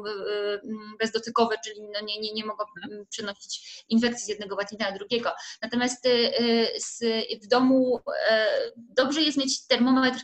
[0.98, 2.64] bezdotykowe, czyli no nie, nie, nie mogą
[3.10, 5.30] przenosić infekcji z jednego pacjenta na drugiego.
[5.62, 6.08] Natomiast
[7.42, 8.00] w domu
[8.76, 10.20] dobrze jest mieć termometr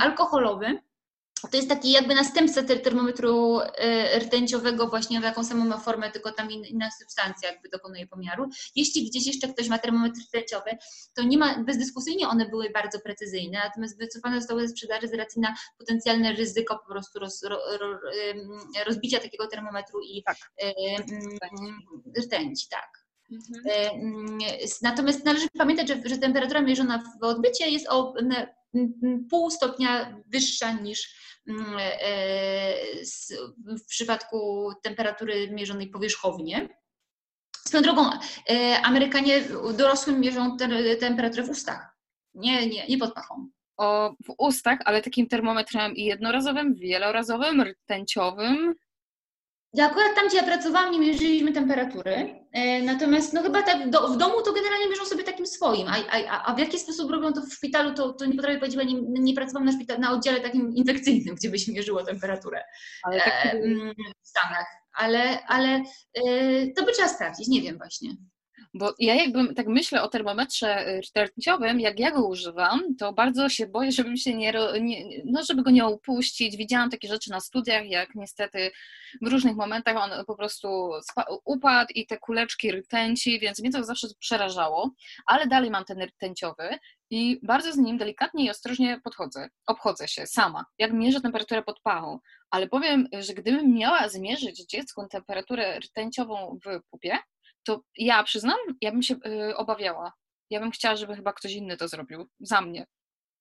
[0.00, 0.78] alkoholowy,
[1.48, 6.50] to jest taki jakby następca termometru e, rtęciowego, właśnie taką samą ma formę, tylko tam
[6.50, 8.48] inna substancja jakby dokonuje pomiaru.
[8.76, 10.70] Jeśli gdzieś jeszcze ktoś ma termometr rtęciowy,
[11.14, 15.40] to nie ma, bezdyskusyjnie one były bardzo precyzyjne, natomiast wycofane zostały ze sprzedaży z racji
[15.40, 17.98] na potencjalne ryzyko po prostu roz, ro, ro,
[18.86, 20.36] rozbicia takiego termometru i tak.
[22.24, 23.04] rtęci, tak.
[23.32, 24.38] Mhm.
[24.82, 28.14] Natomiast należy pamiętać, że, że temperatura mierzona w odbycie jest o
[29.30, 31.14] pół stopnia wyższa niż
[31.48, 32.74] mm, e,
[33.66, 36.68] w przypadku temperatury mierzonej powierzchownie.
[37.66, 38.10] Swoją drogą,
[38.50, 39.42] e, Amerykanie
[39.78, 40.56] dorosłym mierzą
[41.00, 41.96] temperaturę w ustach,
[42.34, 43.48] nie, nie, nie pod pachą.
[43.76, 48.74] O, w ustach, ale takim termometrem jednorazowym, wielorazowym, rtęciowym,
[49.74, 54.08] ja akurat tam, gdzie ja pracowałam, nie mierzyliśmy temperatury, e, natomiast no chyba tak do,
[54.08, 55.96] w domu to generalnie mierzą sobie takim swoim, a,
[56.28, 58.82] a, a w jaki sposób robią to w szpitalu, to, to nie potrafię powiedzieć, bo
[58.82, 62.62] nie, nie pracowałam na, szpital, na oddziale takim infekcyjnym, gdzie by się mierzyło temperaturę
[63.02, 64.66] ale tak, e, mm, w Stanach.
[64.92, 65.82] Ale, ale
[66.14, 66.22] e,
[66.76, 68.10] to by trzeba sprawdzić, nie wiem właśnie.
[68.74, 73.66] Bo ja jakbym tak myślę o termometrze rtęciowym, jak ja go używam, to bardzo się
[73.66, 76.56] boję, żebym się nie, nie, no żeby go nie upuścić.
[76.56, 78.70] Widziałam takie rzeczy na studiach, jak niestety
[79.22, 80.90] w różnych momentach on po prostu
[81.44, 84.90] upadł i te kuleczki rtęci, więc mnie to zawsze przerażało,
[85.26, 86.78] ale dalej mam ten rtęciowy
[87.10, 91.80] i bardzo z nim delikatnie i ostrożnie podchodzę, obchodzę się sama, jak mierzę temperaturę pod
[91.80, 92.18] pachą.
[92.50, 97.18] ale powiem, że gdybym miała zmierzyć dziecku temperaturę rtęciową w pupie,
[97.64, 100.12] to ja przyznam, ja bym się y, obawiała.
[100.50, 102.86] Ja bym chciała, żeby chyba ktoś inny to zrobił za mnie.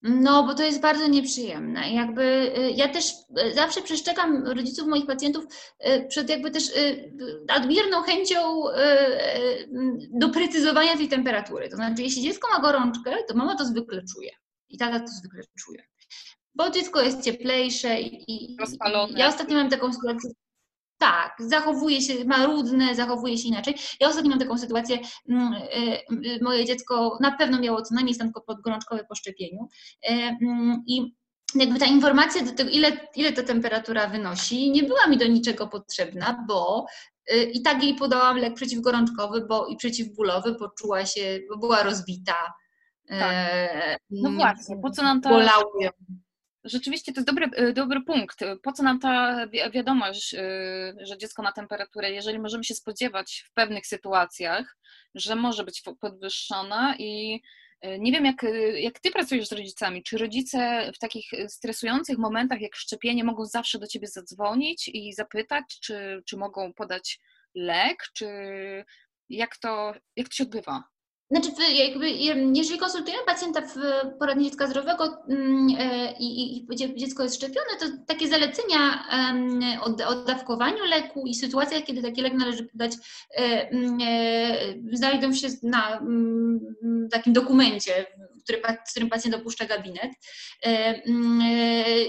[0.01, 1.93] No, bo to jest bardzo nieprzyjemne.
[1.93, 2.23] Jakby
[2.57, 3.11] y, ja też
[3.47, 5.45] y, zawsze przeszczekam rodziców moich pacjentów
[6.09, 6.63] przed jakby też
[7.47, 8.63] nadmierną chęcią
[10.11, 11.69] doprecyzowania tej temperatury.
[11.69, 14.31] To znaczy, jeśli dziecko ma gorączkę, to mama to zwykle czuje
[14.69, 15.83] i tata to zwykle czuje.
[16.55, 18.57] Bo dziecko jest cieplejsze i, i
[19.15, 20.29] ja ostatnio mam taką sytuację,
[20.99, 23.75] tak, zachowuje się marudne, zachowuje się inaczej.
[23.99, 28.15] Ja ostatnio mam taką sytuację, mm, y, y, moje dziecko na pewno miało co najmniej
[28.15, 29.67] stan podgorączkowy po szczepieniu
[30.09, 31.15] y, mm, i
[31.55, 35.67] jakby ta informacja do tego, ile, ile ta temperatura wynosi, nie była mi do niczego
[35.67, 36.85] potrzebna, bo
[37.53, 42.53] i tak jej podałam lek przeciwgorączkowy bo, i przeciwbólowy, bo czuła się, bo była rozbita.
[43.07, 43.97] Tak.
[44.09, 45.29] No właśnie, po co nam to...
[45.29, 45.71] Bolało.
[46.63, 48.39] Rzeczywiście to jest dobry, y, dobry punkt.
[48.63, 50.37] Po co nam ta wiadomość, y,
[51.01, 54.77] że dziecko ma temperaturę, jeżeli możemy się spodziewać w pewnych sytuacjach,
[55.15, 57.41] że może być podwyższona i
[57.85, 58.45] y, nie wiem, jak,
[58.75, 60.03] jak ty pracujesz z rodzicami.
[60.03, 65.79] Czy rodzice w takich stresujących momentach jak szczepienie mogą zawsze do ciebie zadzwonić i zapytać,
[65.81, 67.19] czy, czy mogą podać
[67.55, 68.27] lek, czy
[69.29, 70.83] jak to, jak to się odbywa?
[71.31, 72.09] Znaczy, jakby,
[72.53, 73.75] jeżeli konsultujemy pacjenta w
[74.19, 79.03] poradni dziecka zdrowego mm, e, i, i dziecko jest szczepione, to takie zalecenia
[79.81, 82.91] o, o dawkowaniu leku i sytuacjach, kiedy taki lek należy podać,
[83.37, 86.59] e, mm, e, znajdą się na mm,
[87.11, 88.05] takim dokumencie,
[88.49, 90.11] który, z którym pacjent opuszcza gabinet.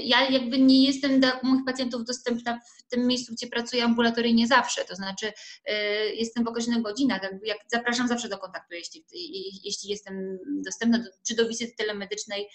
[0.03, 4.85] Ja jakby nie jestem dla moich pacjentów dostępna w tym miejscu, gdzie pracuję ambulatoryjnie zawsze,
[4.85, 5.33] to znaczy
[6.15, 9.05] jestem w określonych godzinach, jakby jak zapraszam zawsze do kontaktu, jeśli
[9.65, 12.47] jeśli jestem dostępna do, czy do wizyty telemedycznej.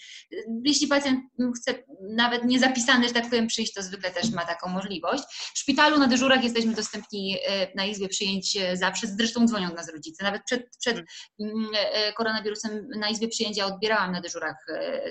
[0.64, 1.20] Jeśli pacjent
[1.56, 5.22] chce nawet niezapisany, że tak powiem, przyjść, to zwykle też ma taką możliwość.
[5.54, 9.92] W szpitalu na dyżurach jesteśmy dostępni e, na izbie przyjęć e, zawsze, zresztą dzwonią nas
[9.92, 10.24] rodzice.
[10.24, 10.96] Nawet przed, przed
[11.40, 14.66] mm, e, koronawirusem na izbie przyjęć ja odbierałam na dyżurach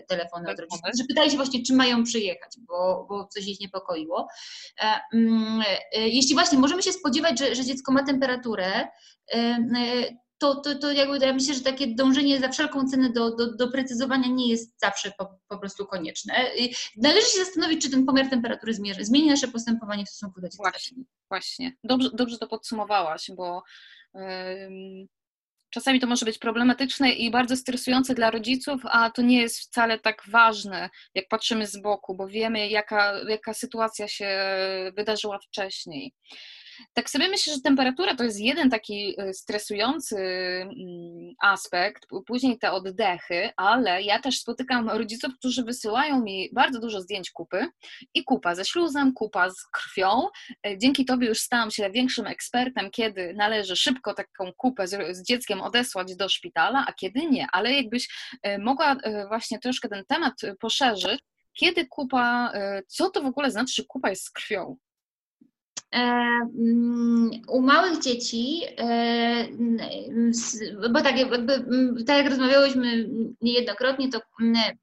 [0.07, 4.27] telefony od rodziców, że pytali się właśnie, czy mają przyjechać, bo, bo coś ich niepokoiło.
[5.13, 8.87] Mm, jeśli właśnie możemy się spodziewać, że, że dziecko ma temperaturę,
[10.37, 13.71] to, to, to jakby ja myślę, że takie dążenie za wszelką cenę do, do, do
[13.71, 16.33] precyzowania nie jest zawsze po, po prostu konieczne.
[16.97, 20.69] Należy się zastanowić, czy ten pomiar temperatury zmierzy, zmieni nasze postępowanie w stosunku do dziecka.
[20.69, 21.75] Właśnie, właśnie.
[21.83, 23.63] Dobrze, dobrze to podsumowałaś, bo
[25.75, 29.99] czasami to może być problematyczne i bardzo stresujące dla rodziców, a to nie jest wcale
[29.99, 34.27] tak ważne, jak patrzymy z boku, bo wiemy, jaka, jaka sytuacja się
[34.97, 36.13] wydarzyła wcześniej.
[36.93, 42.71] Tak sobie myślę, że temperatura to jest jeden taki y, stresujący mm, aspekt, później te
[42.71, 47.67] oddechy, ale ja też spotykam rodziców, którzy wysyłają mi bardzo dużo zdjęć kupy
[48.13, 50.27] i kupa ze śluzem, kupa z krwią.
[50.67, 55.61] E, dzięki Tobie już stałam się większym ekspertem, kiedy należy szybko taką kupę z, dzieckiem
[55.61, 57.47] odesłać do szpitala, a kiedy nie.
[57.51, 58.09] Ale jakbyś
[58.41, 61.19] e, mogła e, właśnie troszkę ten temat poszerzyć,
[61.53, 62.51] kiedy kupa,
[62.87, 64.77] co to w ogóle znaczy, że kupa jest z krwią?
[65.93, 69.47] E, mm, u małych dzieci, e,
[70.93, 71.65] bo tak, jakby,
[72.05, 73.09] tak jak rozmawiałyśmy
[73.41, 74.19] niejednokrotnie, to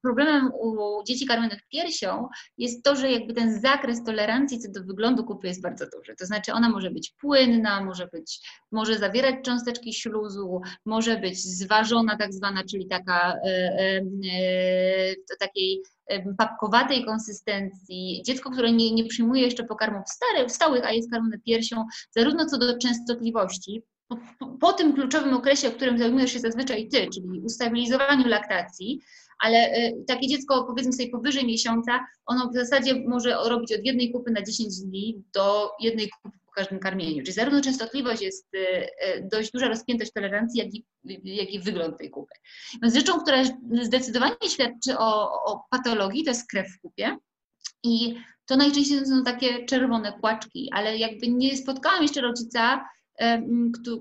[0.02, 5.24] problemem u dzieci karmionych piersią jest to, że jakby ten zakres tolerancji co do wyglądu
[5.24, 6.14] kupy jest bardzo duży.
[6.18, 8.40] To znaczy ona może być płynna, może być,
[8.72, 14.02] może zawierać cząsteczki śluzu, może być zważona tak zwana, czyli taka e,
[15.38, 15.82] takiej
[16.38, 20.04] papkowatej konsystencji, dziecko, które nie, nie przyjmuje jeszcze pokarmów
[20.48, 23.82] stałych, a jest karmione piersią, zarówno co do częstotliwości,
[24.38, 29.00] po, po, tym kluczowym okresie, o którym zajmujesz się zazwyczaj ty, czyli ustabilizowaniu laktacji,
[29.38, 34.12] ale y, takie dziecko, powiedzmy sobie, powyżej miesiąca, ono w zasadzie może robić od jednej
[34.12, 37.22] kupy na 10 dni do jednej kupy po każdym karmieniu.
[37.22, 40.84] Czyli zarówno częstotliwość jest y, y, dość duża rozpiętość tolerancji, jak i,
[41.24, 42.34] jak i wygląd tej kupy.
[42.82, 43.44] Więc rzeczą, która
[43.82, 47.16] zdecydowanie świadczy o, o patologii, to jest krew w kupie.
[47.82, 48.14] I
[48.46, 52.88] to najczęściej są takie czerwone płaczki, ale jakby nie spotkałam jeszcze rodzica,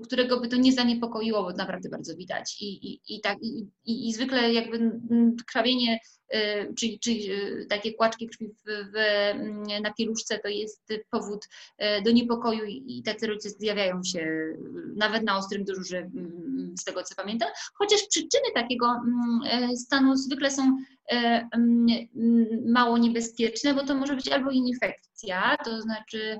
[0.02, 2.56] którego by to nie zaniepokoiło, bo naprawdę bardzo widać.
[2.60, 5.00] I, i, i, tak, i, i zwykle jakby
[5.46, 5.98] krwawienie,
[6.76, 7.28] czyli, czyli
[7.68, 8.94] takie kłaczki krwi w, w,
[9.82, 14.54] na pieluszce to jest powód e, do niepokoju i tacy rodzice zjawiają się
[14.96, 16.10] nawet na ostrym dyżurze,
[16.80, 18.86] z tego co pamiętam, chociaż przyczyny takiego
[19.50, 20.76] e, stanu zwykle są
[22.66, 26.38] mało niebezpieczne, bo to może być albo infekcja, to znaczy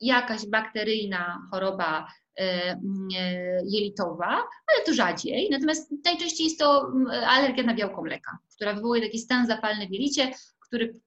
[0.00, 2.06] jakaś bakteryjna choroba
[3.64, 5.50] jelitowa, ale to rzadziej.
[5.50, 6.92] Natomiast najczęściej jest to
[7.26, 11.00] alergia na białko mleka, która wywołuje taki stan zapalny w jelicie, który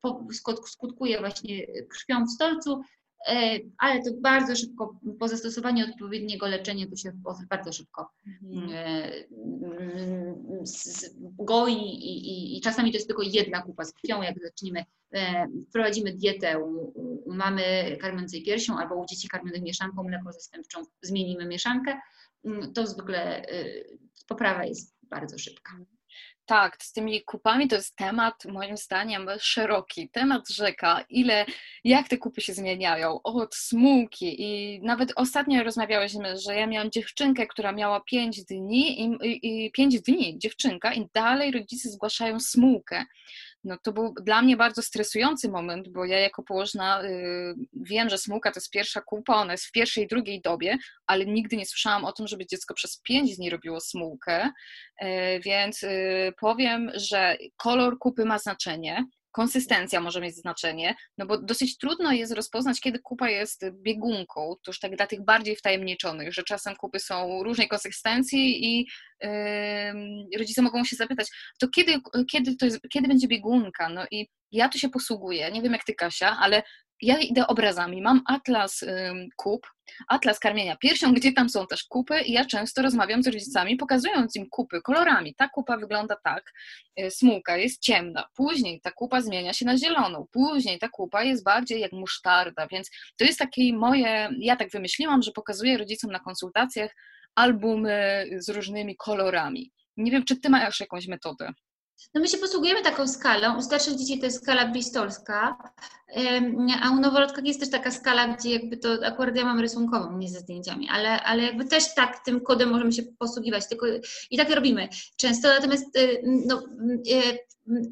[0.63, 3.02] skutkuje właśnie krwią w stolcu, E,
[3.77, 7.11] ale to bardzo szybko, po zastosowaniu odpowiedniego leczenia, to się
[7.49, 8.69] bardzo szybko mhm.
[8.73, 9.11] E,
[11.39, 15.47] goi i, i, i, czasami to jest tylko jedna kupa z krwią, jak zaczniemy, e,
[15.69, 16.93] wprowadzimy dietę u,
[17.25, 21.99] u mamy karmiącej piersią albo u dzieci karmionych mieszanką mleko zastępczą, zmienimy mieszankę,
[22.45, 23.45] mm, to zwykle
[24.27, 25.71] poprawa jest bardzo szybka.
[26.45, 31.45] Tak, z tymi kupami to jest temat moim zdaniem szeroki, temat rzeka, ile,
[31.83, 37.47] jak te kupy się zmieniają, od smułki i nawet ostatnio rozmawiałyśmy, że ja miałam dziewczynkę,
[37.47, 43.05] która miała 5 dni i, i, i 5 dni, dziewczynka i dalej rodzice zgłaszają smułkę
[43.63, 48.17] no to był dla mnie bardzo stresujący moment, bo ja jako położna y, wiem, że
[48.17, 51.65] smułka to jest pierwsza kupa, ona jest w pierwszej i drugiej dobie, ale nigdy nie
[51.65, 54.49] słyszałam o tym, żeby dziecko przez pięć dni robiło smułkę,
[55.03, 55.07] y,
[55.45, 61.77] więc y, powiem, że kolor kupy ma znaczenie, konsystencja może mieć znaczenie, no bo dosyć
[61.77, 66.43] trudno jest rozpoznać, kiedy kupa jest biegunką, to już tak dla tych bardziej wtajemniczonych, że
[66.43, 68.87] czasem kupy są różnej konsystencji i
[69.21, 71.27] yy, rodzice mogą się zapytać,
[71.59, 71.93] to kiedy,
[72.31, 73.89] kiedy, to jest, kiedy będzie biegunka?
[73.89, 76.63] No i ja tu się posługuję, nie wiem jak ty Kasia, ale
[77.01, 78.01] ja idę obrazami.
[78.01, 78.85] Mam atlas
[79.35, 79.67] kup,
[80.07, 84.35] atlas karmienia piersią, gdzie tam są też kupy i ja często rozmawiam z rodzicami, pokazując
[84.35, 85.35] im kupy kolorami.
[85.35, 86.53] Ta kupa wygląda tak,
[86.99, 91.43] y, smułka jest ciemna, później ta kupa zmienia się na zieloną, później ta kupa jest
[91.43, 96.19] bardziej jak musztarda, więc to jest takie moje, ja tak wymyśliłam, że pokazuję rodzicom na
[96.19, 96.95] konsultacjach
[97.35, 99.71] albumy z różnymi kolorami.
[99.97, 101.49] Nie wiem, czy ty masz jakąś metodę?
[102.13, 103.57] No my się posługujemy taką skalą.
[103.57, 105.57] U starszych dzieci to jest skala bristolska,
[106.83, 110.29] a u noworodkach jest też taka skala, gdzie jakby to akurat ja mam rysunkową, nie
[110.29, 113.67] ze zdjęciami, ale, ale jakby też tak tym kodem możemy się posługiwać.
[113.67, 113.85] Tylko,
[114.31, 116.63] I tak robimy często, natomiast y, no,
[117.07, 117.39] y,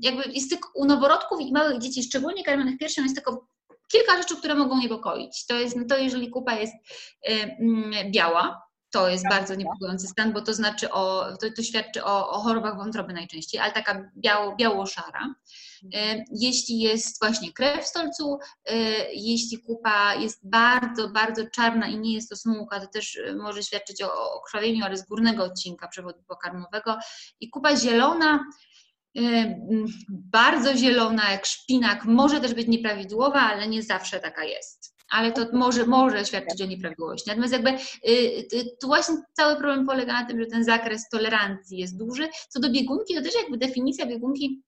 [0.02, 3.48] jakby jest tylko u noworodków i małych dzieci, szczególnie karmionych piersią, jest tylko
[3.92, 5.46] kilka rzeczy, które mogą niepokoić.
[5.46, 10.42] To jest to, jeżeli kupa jest y, mm, biała, to jest bardzo niepokojący stan, bo
[10.42, 15.36] to znaczy o, to, to świadczy o, o, chorobach wątroby najczęściej, ale taka biało, biało-szara.
[15.94, 18.76] E, jeśli jest właśnie krew w stolcu, e,
[19.14, 23.64] jeśli kupa jest bardzo, bardzo czarna i nie jest to smułka, to też e, może
[23.64, 26.98] świadczyć o, o krwawieniu, ale z górnego odcinka przewodu pokarmowego.
[27.40, 28.46] I kupa zielona,
[30.10, 35.46] bardzo zielona jak szpinak, może też być nieprawidłowa, ale nie zawsze taka jest ale to
[35.54, 37.30] może, może świadczyć o nieprawidłowości.
[37.30, 37.78] Natomiast jakby y,
[38.54, 42.30] y, tu właśnie cały problem polega na tym, że ten zakres tolerancji jest duży.
[42.50, 44.62] Co do biegunki, to też jakby definicja biegunki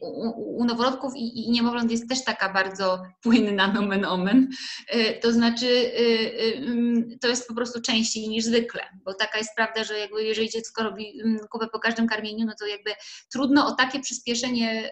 [0.00, 4.48] u, noworodków i, niemowląt jest też taka bardzo płynna nomen omen,
[4.88, 5.92] e, to znaczy
[6.56, 10.50] mm, to jest po prostu częściej niż zwykle, bo taka jest prawda, że jakby jeżeli
[10.50, 12.90] dziecko robi mm, kupę po każdym karmieniu, no to jakby
[13.32, 14.90] trudno o takie przyspieszenie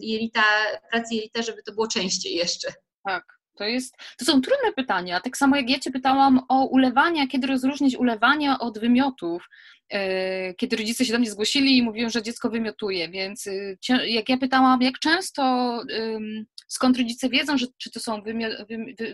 [0.00, 0.42] jelita,
[0.90, 2.72] pracy jelita, żeby to było częściej jeszcze.
[3.04, 3.39] Tak.
[3.60, 5.20] To, jest, to są trudne pytania.
[5.20, 9.48] Tak samo jak ja Cię pytałam o ulewania, kiedy rozróżnić ulewania od wymiotów.
[9.92, 14.28] E, kiedy rodzice się do mnie zgłosili i mówią, że dziecko wymiotuje, więc y, jak
[14.28, 15.82] ja pytałam, jak często,
[16.68, 18.22] skąd rodzice wiedzą, że czy to są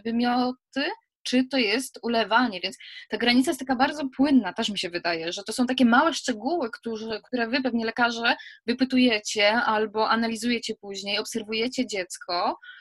[0.05, 0.85] wymioty,
[1.23, 2.77] czy to jest ulewanie, więc
[3.09, 6.15] ta granica jest taka bardzo płynna, też mi się wydaje, że to są takie małe
[6.15, 12.76] szczegóły, które, które wy pewnie lekarze wypytujecie albo analizujecie później, obserwujecie dziecko, E,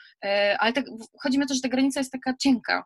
[0.58, 0.84] ale tak,
[1.22, 2.84] chodzi mi o to, że ta granica jest taka cienka.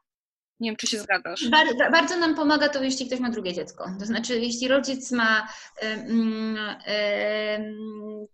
[0.60, 1.48] Nie wiem, czy się zgadzasz.
[1.48, 3.90] Bardzo, bardzo nam pomaga to, jeśli ktoś ma drugie dziecko.
[4.00, 5.48] To znaczy, jeśli rodzic ma
[5.82, 6.58] um,
[7.58, 8.26] um,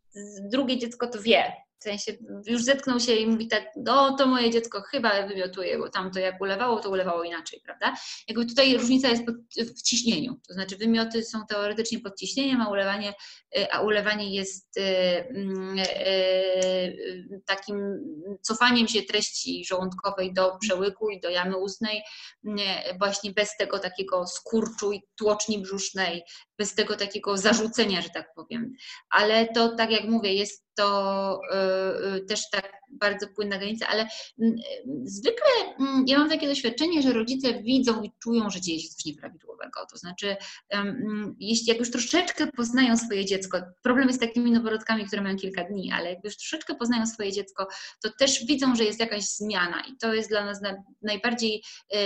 [0.51, 2.12] drugie dziecko, to wie, w sensie
[2.47, 6.19] już zetknął się i mówi tak, no to moje dziecko chyba wymiotuje, bo tam to
[6.19, 7.95] jak ulewało, to ulewało inaczej, prawda?
[8.29, 9.25] Jakby tutaj różnica jest
[9.79, 13.15] w ciśnieniu, to znaczy wymioty są teoretycznie pod ciśnieniem, a ulewanie,
[13.59, 17.77] y, a ulewanie jest y, mm, y, takim
[18.43, 22.03] cofaniem się treści żołądkowej do przełyku i do jamy ustnej,
[22.99, 26.23] właśnie bez tego takiego skurczu i tłoczni brzusznej,
[26.59, 28.73] bez tego takiego zarzucenia, że tak powiem.
[29.11, 34.09] Ale to, tak jak mówię, jest to y, y, też tak bardzo płynna granica, ale
[34.42, 34.57] mm,
[35.05, 35.46] zwykle
[35.81, 39.87] mm, ja mam takie doświadczenie, że rodzice widzą i czują, że dzieje się coś nieprawidłowego.
[39.90, 40.37] To znaczy,
[41.38, 45.64] jeśli jak już troszeczkę poznają swoje dziecko, problem jest z takimi noworodkami, które mają kilka
[45.64, 47.68] dni, ale jak już troszeczkę poznają swoje dziecko,
[48.03, 50.61] to też widzą, że jest jakaś zmiana i to jest dla nas
[51.03, 51.62] najbardziej
[51.94, 51.96] y,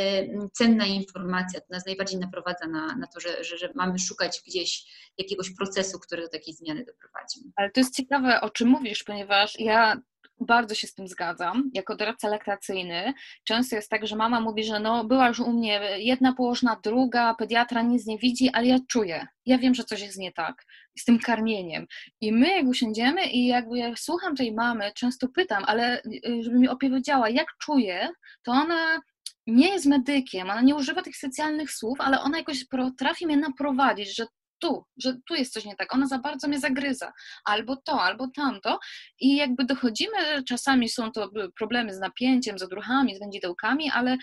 [0.53, 4.85] cenna informacja, to nas najbardziej naprowadza na, na to, że, że, że mamy szukać gdzieś
[5.19, 7.41] jakiegoś procesu, który do takiej zmiany doprowadzi.
[7.57, 10.01] Ale to jest ciekawe, o czym mówisz, ponieważ ja
[10.41, 11.71] bardzo się z tym zgadzam.
[11.75, 13.13] Jako doradca laktacyjny
[13.45, 17.35] często jest tak, że mama mówi, że no była już u mnie jedna położna, druga,
[17.35, 20.65] pediatra nic nie widzi, ale ja czuję, ja wiem, że coś jest nie tak
[20.99, 21.87] z tym karmieniem.
[22.21, 26.59] I my jak usiądziemy i jakby ja słucham tej mamy, często pytam, ale y, żeby
[26.59, 28.09] mi opowiedziała, jak czuje,
[28.43, 29.01] to ona
[29.47, 34.17] nie jest medykiem, ona nie używa tych specjalnych słów, ale ona jakoś potrafi mnie naprowadzić,
[34.17, 34.27] że
[34.61, 37.13] tu, że tu jest coś nie tak, ona za bardzo mnie zagryza,
[37.45, 38.79] albo to, albo tamto
[39.21, 44.17] i jakby dochodzimy, czasami są to problemy z napięciem, z odruchami, z wędzidełkami, ale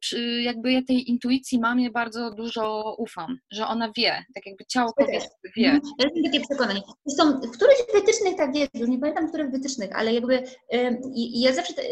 [0.00, 4.92] przy, jakby ja tej intuicji mamie bardzo dużo ufam, że ona wie, tak jakby ciało
[4.92, 5.26] kobiety
[5.56, 5.70] wie.
[5.70, 5.92] Mhm.
[5.98, 6.80] Ja mam takie przekonanie.
[7.06, 10.34] Zresztą w któryś wytycznych tak jest, już nie pamiętam których wytycznych, ale jakby
[10.74, 11.84] y, ja zawsze y,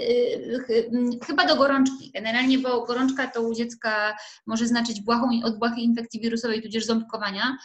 [0.70, 0.90] y,
[1.26, 6.20] chyba do gorączki, generalnie, bo gorączka to u dziecka może znaczyć błahą, od błahej infekcji
[6.20, 7.57] wirusowej, tudzież ząbkowania,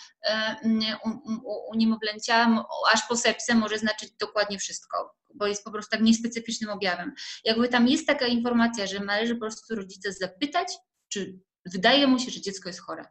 [1.06, 6.02] u, u, niemowlęcia, aż po sepsę może znaczyć dokładnie wszystko, bo jest po prostu tak
[6.02, 7.14] niespecyficznym objawem.
[7.46, 10.68] Jakby tam jest taka informacja, że należy po prostu rodzica zapytać,
[11.10, 13.06] czy wydaje mu się, że dziecko jest chore.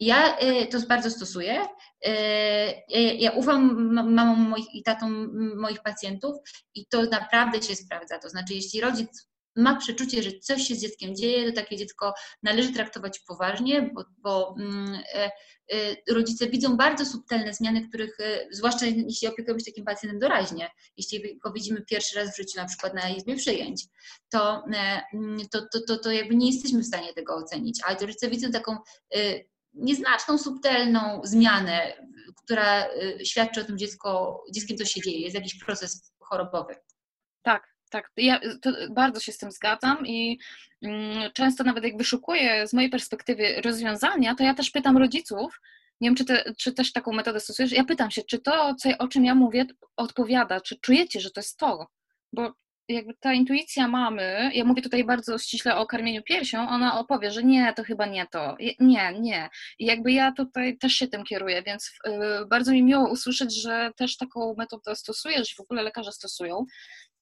[0.00, 1.66] Ja y, to bardzo stosuję.
[2.06, 2.10] Y,
[2.94, 6.36] ja ufam mamom i tatom moich pacjentów
[6.74, 8.18] i to naprawdę się sprawdza.
[8.18, 12.14] To znaczy, jeśli rodzic ma przeczucie, że coś się z dzieckiem dzieje, to takie dziecko
[12.42, 15.30] należy traktować poważnie, bo, bo mm, e,
[15.72, 20.70] e, rodzice widzą bardzo subtelne zmiany, których, e, zwłaszcza jeśli opiekujemy się takim pacjentem doraźnie,
[20.96, 23.84] jeśli go widzimy pierwszy raz w życiu, na przykład na izbie przyjęć,
[24.30, 24.64] to,
[25.12, 28.50] mm, to, to, to, to jakby nie jesteśmy w stanie tego ocenić, ale rodzice widzą
[28.50, 28.76] taką
[29.74, 31.92] nieznaczną, subtelną zmianę,
[32.36, 32.86] która
[33.24, 36.74] świadczy o tym, dziecko, dzieckiem coś się dzieje, jest jakiś proces chorobowy.
[37.42, 38.40] Tak, tak, ja
[38.90, 40.38] bardzo się z tym zgadzam i
[40.82, 45.60] mm, często nawet jak wyszukuję z mojej perspektywy rozwiązania, to ja też pytam rodziców,
[46.00, 48.88] nie wiem, czy, te, czy też taką metodę stosujesz, ja pytam się, czy to, co,
[48.98, 49.66] o czym ja mówię,
[49.96, 51.86] odpowiada, czy czujecie, że to jest to,
[52.32, 52.52] bo
[52.88, 57.42] jakby ta intuicja mamy, ja mówię tutaj bardzo ściśle o karmieniu piersią, ona opowie, że
[57.42, 59.48] nie, to chyba nie to, nie, nie.
[59.78, 63.90] I jakby ja tutaj też się tym kieruję, więc yy, bardzo mi miło usłyszeć, że
[63.96, 66.64] też taką metodę stosujesz, w ogóle lekarze stosują.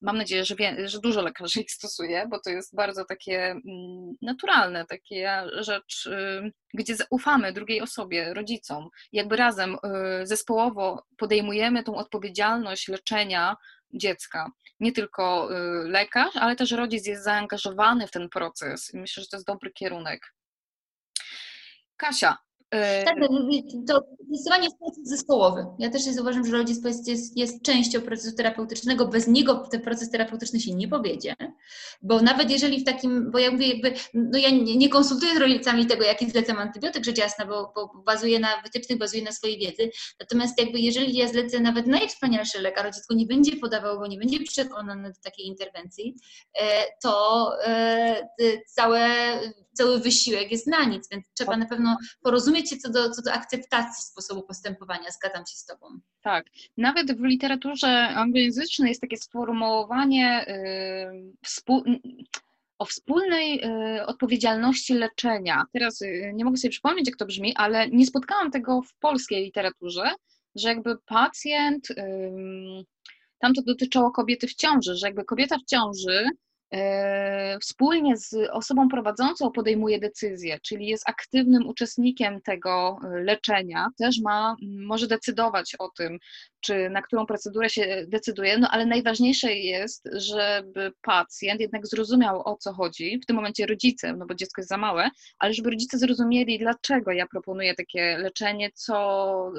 [0.01, 4.15] Mam nadzieję, że, wie, że dużo lekarzy ich stosuje, bo to jest bardzo takie mm,
[4.21, 8.89] naturalne, takie rzecz, yy, gdzie ufamy drugiej osobie, rodzicom.
[9.11, 13.55] Jakby razem yy, zespołowo podejmujemy tą odpowiedzialność leczenia
[13.95, 14.51] dziecka.
[14.79, 18.93] Nie tylko y, lekarz, ale też rodzic jest zaangażowany w ten proces.
[18.93, 20.33] Myślę, że to jest dobry kierunek.
[21.97, 22.37] Kasia,
[23.05, 23.27] tak, no,
[23.87, 25.65] to zdecydowanie jest proces zespołowy.
[25.79, 29.07] Ja też jest, uważam, że rodzic jest, jest częścią procesu terapeutycznego.
[29.07, 31.35] Bez niego ten proces terapeutyczny się nie powiedzie,
[32.01, 35.37] bo nawet jeżeli w takim, bo ja mówię jakby, no ja nie, nie konsultuję z
[35.37, 39.57] rodzicami tego, jaki zlecam antybiotyk, rzecz jasna, bo, bo bazuje na wytycznych, bazuje na swojej
[39.59, 39.91] wiedzy.
[40.19, 44.17] Natomiast jakby jeżeli ja zlecę nawet najwspanialszy lekarz, rodzic go nie będzie podawał, bo nie
[44.17, 46.15] będzie przekonany do takiej interwencji,
[46.61, 48.27] e, to e,
[48.67, 49.09] całe
[49.75, 51.59] cały wysiłek jest na nic, więc trzeba tak.
[51.59, 55.11] na pewno porozumieć się co do, co do akceptacji sposobu postępowania.
[55.11, 55.99] Zgadzam się z Tobą.
[56.21, 56.45] Tak.
[56.77, 61.83] Nawet w literaturze anglojęzycznej jest takie sformułowanie yy, współ
[62.79, 65.63] o wspólnej y, odpowiedzialności leczenia.
[65.73, 69.43] Teraz y, nie mogę sobie przypomnieć, jak to brzmi, ale nie spotkałam tego w polskiej
[69.43, 70.11] literaturze,
[70.55, 71.95] że jakby pacjent, y,
[73.39, 76.29] tam to dotyczyło kobiety w ciąży, że jakby kobieta w ciąży
[77.61, 84.55] wspólnie z osobą prowadzącą podejmuje decyzję, czyli jest aktywnym uczestnikiem tego e, leczenia, też ma,
[84.61, 86.19] może decydować o tym,
[86.59, 92.57] czy na którą procedurę się decyduje, no ale najważniejsze jest, żeby pacjent jednak zrozumiał o
[92.57, 95.09] co chodzi, w tym momencie rodzice, no bo dziecko jest za małe,
[95.39, 99.51] ale żeby rodzice zrozumieli, dlaczego ja proponuję takie leczenie, co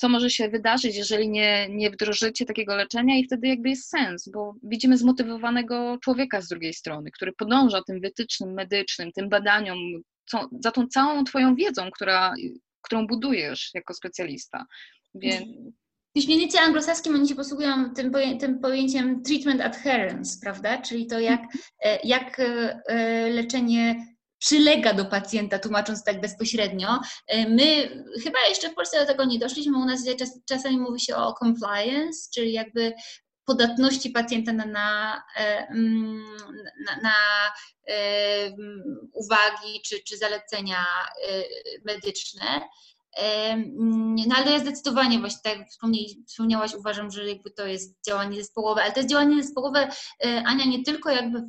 [0.00, 4.28] co może się wydarzyć, jeżeli nie, nie wdrożycie takiego leczenia i wtedy jakby jest sens,
[4.28, 9.78] bo widzimy zmotywowanego człowieka z drugiej strony, który podąża tym wytycznym medycznym, tym badaniom,
[10.26, 12.34] co, za tą całą twoją wiedzą, która,
[12.82, 14.66] którą budujesz jako specjalista.
[15.14, 15.46] Więc...
[16.16, 20.82] Piśmiennicy anglosaskim oni się posługują tym, tym pojęciem treatment adherence, prawda?
[20.82, 21.40] Czyli to, jak,
[21.84, 24.06] e, jak e, leczenie
[24.40, 27.00] przylega do pacjenta, tłumacząc tak bezpośrednio.
[27.26, 27.88] E, my
[28.22, 31.34] chyba jeszcze w Polsce do tego nie doszliśmy, u nas czas, czasami mówi się o
[31.34, 32.92] compliance, czyli jakby
[33.44, 36.36] podatności pacjenta na, na, e, mm,
[36.86, 37.14] na, na
[37.88, 37.96] e,
[39.12, 40.84] uwagi czy, czy zalecenia
[41.84, 42.60] medyczne.
[44.28, 45.68] No ale ja zdecydowanie właśnie, tak jak
[46.26, 49.88] wspomniałaś, uważam, że jakby to jest działanie zespołowe, ale to jest działanie zespołowe,
[50.24, 51.42] e, Ania, nie tylko jakby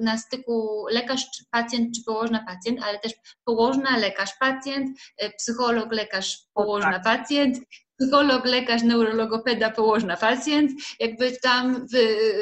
[0.00, 3.12] na styku lekarz-pacjent czy położna-pacjent, ale też
[3.44, 4.86] położna, lekarz-pacjent,
[5.18, 7.58] e, psycholog, lekarz, położna-pacjent,
[7.98, 11.86] psycholog, lekarz, neurologopeda, położna, pacjent, jakby tam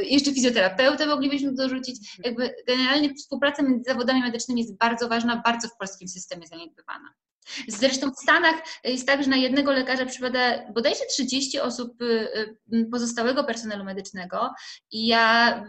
[0.03, 5.77] jeszcze fizjoterapeutę moglibyśmy dorzucić, jakby generalnie współpraca między zawodami medycznymi jest bardzo ważna, bardzo w
[5.77, 7.09] polskim systemie zaniedbywana.
[7.69, 12.07] Zresztą w Stanach jest tak, że na jednego lekarza przypada bodajże 30 osób y,
[12.75, 14.51] y, pozostałego personelu medycznego
[14.91, 15.65] i ja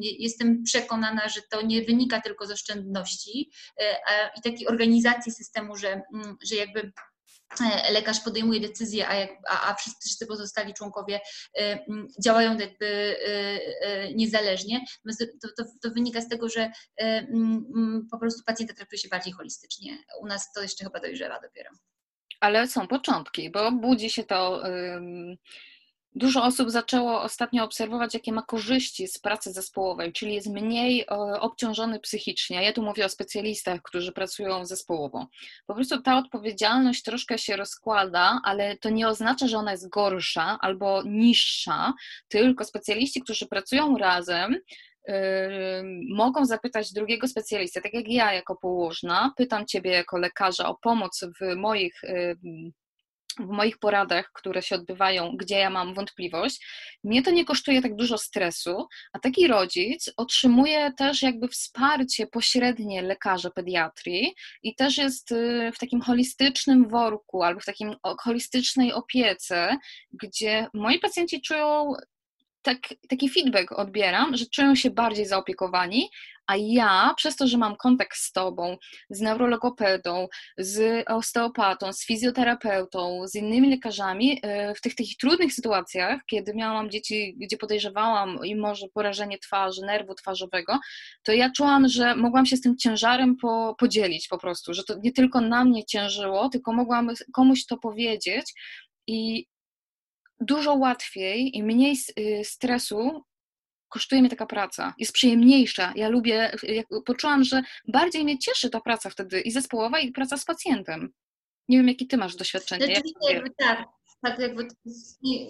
[0.00, 3.84] jestem przekonana, że to nie wynika tylko z oszczędności y,
[4.38, 6.02] i takiej organizacji systemu, że,
[6.50, 6.92] że jakby
[7.90, 11.20] lekarz podejmuje decyzję, a, jak, a, a wszyscy pozostali członkowie
[11.58, 11.84] e,
[12.24, 13.16] działają jakby
[13.80, 14.80] e, niezależnie,
[15.42, 16.72] to, to, to, wynika z tego, że
[18.10, 19.98] po prostu pacjenta traktuje się bardziej holistycznie.
[20.20, 21.70] U nas to jeszcze chyba dojrzewa dopiero.
[22.40, 24.62] Ale są początki, bo budzi się to
[26.16, 31.06] Dużo osób zaczęło ostatnio obserwować, jakie ma korzyści z pracy zespołowej, czyli jest mniej e,
[31.40, 32.64] obciążony psychicznie.
[32.64, 35.26] Ja tu mówię o specjalistach, którzy pracują zespołowo.
[35.66, 40.58] Po prostu ta odpowiedzialność troszkę się rozkłada, ale to nie oznacza, że ona jest gorsza
[40.60, 41.94] albo niższa,
[42.28, 44.56] tylko specjaliści, którzy pracują razem,
[46.10, 51.24] mogą zapytać drugiego specjalisty, tak jak ja jako położna, pytam Ciebie jako lekarza o pomoc
[51.40, 52.00] w moich
[53.40, 56.66] w moich poradach, które się odbywają, gdzie ja mam wątpliwość,
[57.04, 63.02] mnie to nie kosztuje tak dużo stresu, a taki rodzic otrzymuje też jakby wsparcie pośrednie
[63.02, 69.76] lekarza pediatrii i też jest y, w takim holistycznym worku albo w takim holistycznej opiece,
[70.12, 71.92] gdzie moi pacjenci czują
[72.66, 76.10] tak, taki feedback odbieram, że czują się bardziej zaopiekowani,
[76.46, 78.76] a ja, przez to, że mam kontakt z tobą,
[79.10, 86.20] z neurologopedą, z osteopatą, z fizjoterapeutą, z innymi lekarzami, e, w tych takich trudnych sytuacjach,
[86.26, 90.78] kiedy miałam dzieci, gdzie podejrzewałam i może porażenie twarzy, nerwu twarzowego,
[91.22, 94.94] to ja czułam, że mogłam się z tym ciężarem po, podzielić po prostu, że to
[95.02, 98.52] nie tylko na mnie ciężyło, tylko mogłam komuś to powiedzieć
[99.06, 99.46] i
[100.40, 103.24] dużo łatwiej i mniej y, stresu
[103.88, 105.92] kosztuje mnie taka praca, jest przyjemniejsza.
[105.96, 106.56] Ja lubię,
[107.06, 111.12] poczułam, że bardziej mnie cieszy ta praca wtedy i zespołowa, i praca z pacjentem.
[111.68, 112.86] Nie wiem, jaki ty masz doświadczenie.
[112.86, 113.95] Rzeczywiście, tak
[114.30, 114.68] tak jakby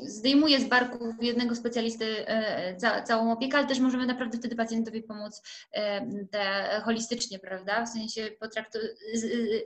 [0.02, 5.02] zdejmuje z barków jednego specjalisty e, ca, całą opiekę, ale też możemy naprawdę wtedy pacjentowi
[5.02, 7.86] pomóc e, te, holistycznie, prawda?
[7.86, 8.78] W sensie potraktu,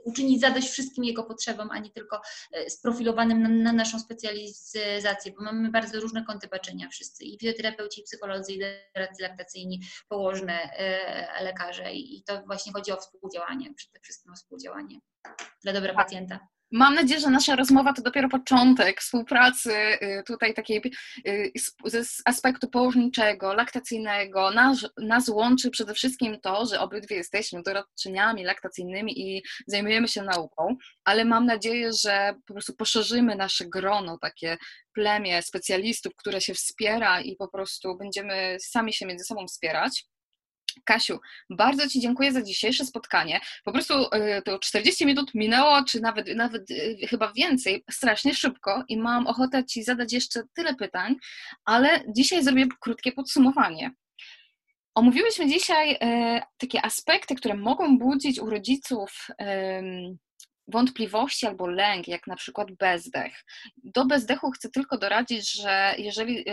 [0.05, 5.43] uczynić zadość wszystkim jego potrzebom, a nie tylko e, sprofilowanym na, na, naszą specjalizację, bo
[5.43, 8.59] mamy bardzo różne kąty patrzenia wszyscy, i fizjoterapeuci, i psycholodzy, i
[8.95, 10.69] doradcy laktacyjni, położne
[11.41, 14.99] lekarze i to właśnie chodzi o współdziałanie, przede wszystkim o współdziałanie
[15.63, 16.03] dla dobra tak.
[16.05, 16.39] pacjenta.
[16.71, 20.81] Mam nadzieję, że nasza rozmowa to dopiero początek współpracy y, tutaj takiej
[21.27, 21.51] y,
[22.03, 24.51] z aspektu położniczego, laktacyjnego.
[24.51, 30.75] Nas, nas łączy przede wszystkim to, że obydwie jesteśmy doradczyniami laktacyjnymi i zajmujemy się nauką,
[31.03, 34.57] ale mam nadzieję, że po prostu poszerzymy nasze grono, takie
[34.93, 40.05] plemię specjalistów, które się wspiera i po prostu będziemy sami się między sobą wspierać.
[40.85, 41.19] Kasiu,
[41.49, 43.41] bardzo Ci dziękuję za dzisiejsze spotkanie.
[43.63, 48.83] Po prostu y, to 40 minut minęło, czy nawet, nawet y, chyba więcej, strasznie szybko
[48.87, 51.15] i mam ochotę Ci zadać jeszcze tyle pytań,
[51.65, 53.91] ale dzisiaj zrobię krótkie podsumowanie.
[54.95, 55.97] Omówiłyśmy dzisiaj y,
[56.57, 59.27] takie aspekty, które mogą budzić u rodziców
[60.67, 63.43] wątpliwości albo lęk, jak na przykład bezdech.
[63.83, 66.45] Do bezdechu chcę tylko doradzić, że jeżeli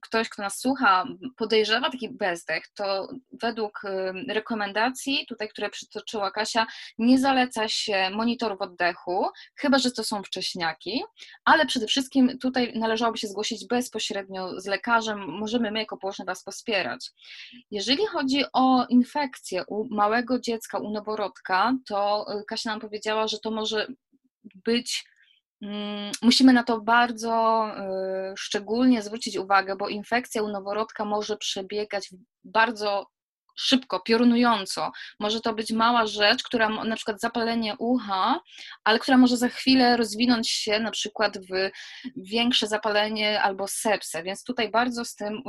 [0.00, 1.04] ktoś, kto nas słucha,
[1.36, 3.82] podejrzewa taki bezdech, to według
[4.28, 6.66] rekomendacji, tutaj, które przytoczyła Kasia,
[6.98, 9.26] nie zaleca się monitorów oddechu,
[9.56, 11.02] chyba że to są wcześniaki,
[11.44, 16.44] ale przede wszystkim tutaj należałoby się zgłosić bezpośrednio z lekarzem, możemy my jako położne Was
[16.50, 17.10] wspierać.
[17.70, 23.38] Jeżeli chodzi o infekcję u małego dziecka, u noworodka, to y, Kasia nam powiedziała, że
[23.38, 23.86] to może
[24.54, 25.04] być
[26.22, 27.66] musimy na to bardzo
[28.32, 32.10] y, szczególnie zwrócić uwagę, bo infekcja u noworodka może przebiegać
[32.44, 33.06] bardzo
[33.58, 34.92] szybko, piorunująco.
[35.20, 38.40] Może to być mała rzecz, która na przykład zapalenie ucha,
[38.84, 41.70] ale która może za chwilę rozwinąć się na przykład w
[42.16, 45.42] większe zapalenie albo sepsę, więc tutaj bardzo z tym y,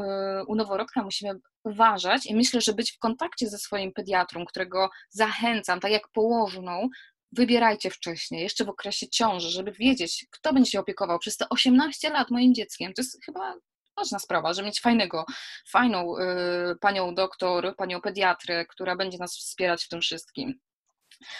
[0.48, 5.80] u noworodka musimy uważać i myślę, że być w kontakcie ze swoim pediatrą, którego zachęcam,
[5.80, 6.90] tak jak położną,
[7.32, 12.10] wybierajcie wcześniej, jeszcze w okresie ciąży, żeby wiedzieć, kto będzie się opiekował przez te 18
[12.10, 12.94] lat moim dzieckiem.
[12.94, 13.56] To jest chyba
[13.98, 15.26] ważna sprawa, żeby mieć fajnego,
[15.70, 20.60] fajną y, panią doktor, panią pediatrę, która będzie nas wspierać w tym wszystkim.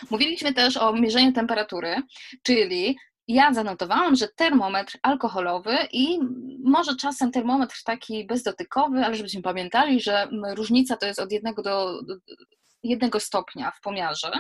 [0.10, 1.96] Mówiliśmy też o mierzeniu temperatury,
[2.44, 6.20] czyli ja zanotowałam, że termometr alkoholowy i
[6.64, 12.02] może czasem termometr taki bezdotykowy, ale żebyśmy pamiętali, że różnica to jest od jednego do
[12.84, 14.32] jednego stopnia w pomiarze.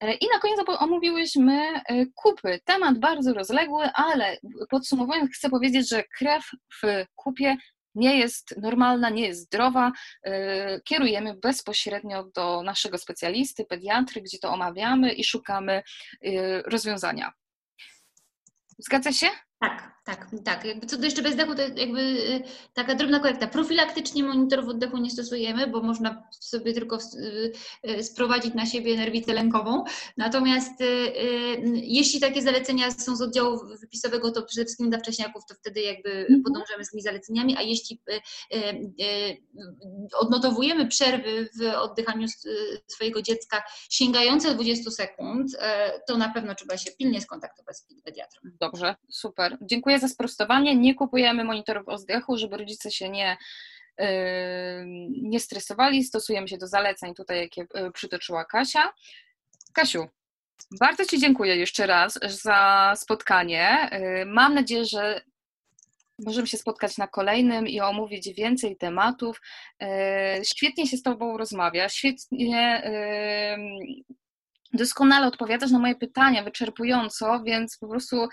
[0.00, 2.60] E, I na koniec omówiłyśmy e, kupy.
[2.64, 4.38] Temat bardzo rozległy, ale
[4.70, 6.44] podsumowując, chcę powiedzieć, że krew
[6.82, 7.56] w kupie
[7.94, 9.92] nie jest normalna, nie jest zdrowa.
[10.22, 15.82] E, kierujemy bezpośrednio do naszego specjalisty, pediatry, gdzie to omawiamy i szukamy
[16.66, 17.32] rozwiązania.
[18.78, 19.30] Zgadza się?
[19.64, 20.64] Tak, tak, tak.
[20.64, 22.42] Jakby co do jeszcze bezdechu, to jakby y,
[22.74, 23.46] taka drobna korekta.
[23.46, 27.52] Profilaktycznie monitorów oddechu nie stosujemy, bo można sobie tylko y,
[27.90, 29.84] y, sprowadzić na siebie nerwicę lękową.
[30.16, 30.74] Natomiast
[31.74, 36.10] jeśli takie zalecenia są z oddziału wypisowego, to przede wszystkim dla wcześniaków, to wtedy jakby
[36.10, 36.42] mhm.
[36.42, 38.00] podążamy z tymi zaleceniami, a jeśli
[40.18, 42.28] odnotowujemy przerwy w oddychaniu
[42.86, 45.56] swojego dziecka sięgające 20 sekund,
[46.08, 48.40] to na pewno trzeba się pilnie skontaktować z pediatrą.
[48.60, 49.53] Dobrze, super.
[49.60, 50.76] Dziękuję za sprostowanie.
[50.76, 53.36] Nie kupujemy monitorów oddechu, żeby rodzice się nie,
[53.98, 54.06] yy,
[55.22, 56.04] nie stresowali.
[56.04, 58.92] Stosujemy się do zaleceń tutaj, jakie yy, przytoczyła Kasia.
[59.72, 60.06] Kasiu,
[60.80, 63.88] bardzo Ci dziękuję jeszcze raz za spotkanie.
[63.92, 65.20] Yy, mam nadzieję, że
[66.26, 69.40] możemy się spotkać na kolejnym i omówić więcej tematów.
[70.44, 72.82] Świetnie się z Tobą rozmawia, świetnie
[74.72, 78.28] doskonale odpowiadasz na moje pytania, wyczerpująco, więc po prostu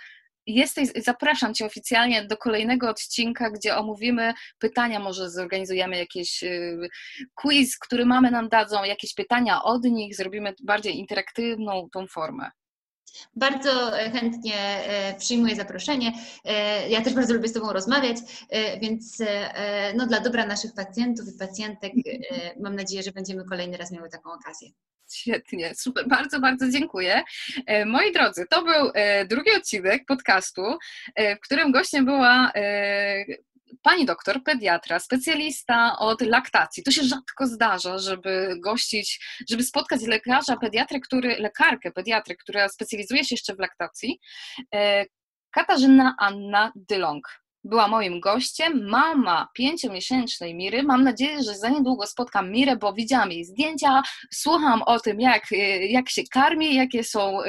[0.47, 6.89] jesteś, zapraszam Cię oficjalnie do kolejnego odcinka, gdzie omówimy pytania, może zorganizujemy jakiś y,
[7.35, 12.51] quiz, który mamy nam dadzą, jakieś pytania od nich, zrobimy bardziej interaktywną tą formę.
[13.35, 16.13] Bardzo chętnie e, przyjmuję zaproszenie.
[16.45, 18.17] E, ja też bardzo lubię z Tobą rozmawiać,
[18.49, 19.17] e, więc
[19.95, 21.93] no, dla dobra naszych pacjentów i pacjentek
[22.63, 24.69] mam nadzieję, że będziemy kolejny raz miały taką okazję.
[25.13, 27.23] Świetnie, super, bardzo, bardzo dziękuję.
[27.65, 30.77] E, moi drodzy, to był e, drugi odcinek podcastu,
[31.15, 32.51] e, w którym gościem była
[33.81, 36.83] pani doktor, pediatra, specjalista od laktacji.
[36.83, 43.23] To się rzadko zdarza, żeby gościć, żeby spotkać lekarza, pediatrę, który, lekarkę, pediatrę, która specjalizuje
[43.23, 44.19] się jeszcze w laktacji.
[45.51, 50.83] Katarzyna Anna Dylong była moim gościem, mama pięciomiesięcznej Miry.
[50.83, 54.01] Mam nadzieję, że za niedługo spotkam Mirę, bo widziałam jej zdjęcia,
[54.33, 55.55] słucham o tym, jak, y,
[55.87, 57.47] jak się karmi, jakie są y,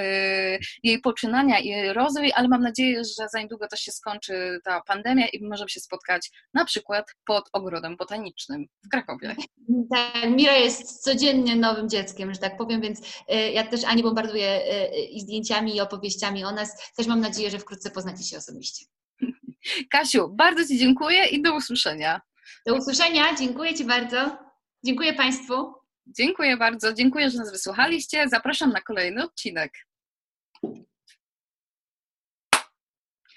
[0.83, 5.27] jej poczynania i rozwój, ale mam nadzieję, że za niedługo też się skończy ta pandemia
[5.27, 9.37] i możemy się spotkać na przykład pod ogrodem botanicznym w Krakowie.
[9.91, 14.61] Tak, Mira jest codziennie nowym dzieckiem, że tak powiem, więc y, ja też Ani bombarduję
[15.11, 16.93] i zdjęciami, i opowieściami o nas.
[16.97, 18.87] Też mam nadzieję, że wkrótce poznacie się osobiście.
[19.91, 22.21] Kasiu, bardzo Ci dziękuję i do usłyszenia.
[22.67, 24.39] Do usłyszenia, dziękuję Ci bardzo.
[24.85, 25.75] Dziękuję Państwu.
[26.07, 28.29] Dziękuję bardzo, dziękuję, że nas wysłuchaliście.
[28.29, 29.73] Zapraszam na kolejny odcinek.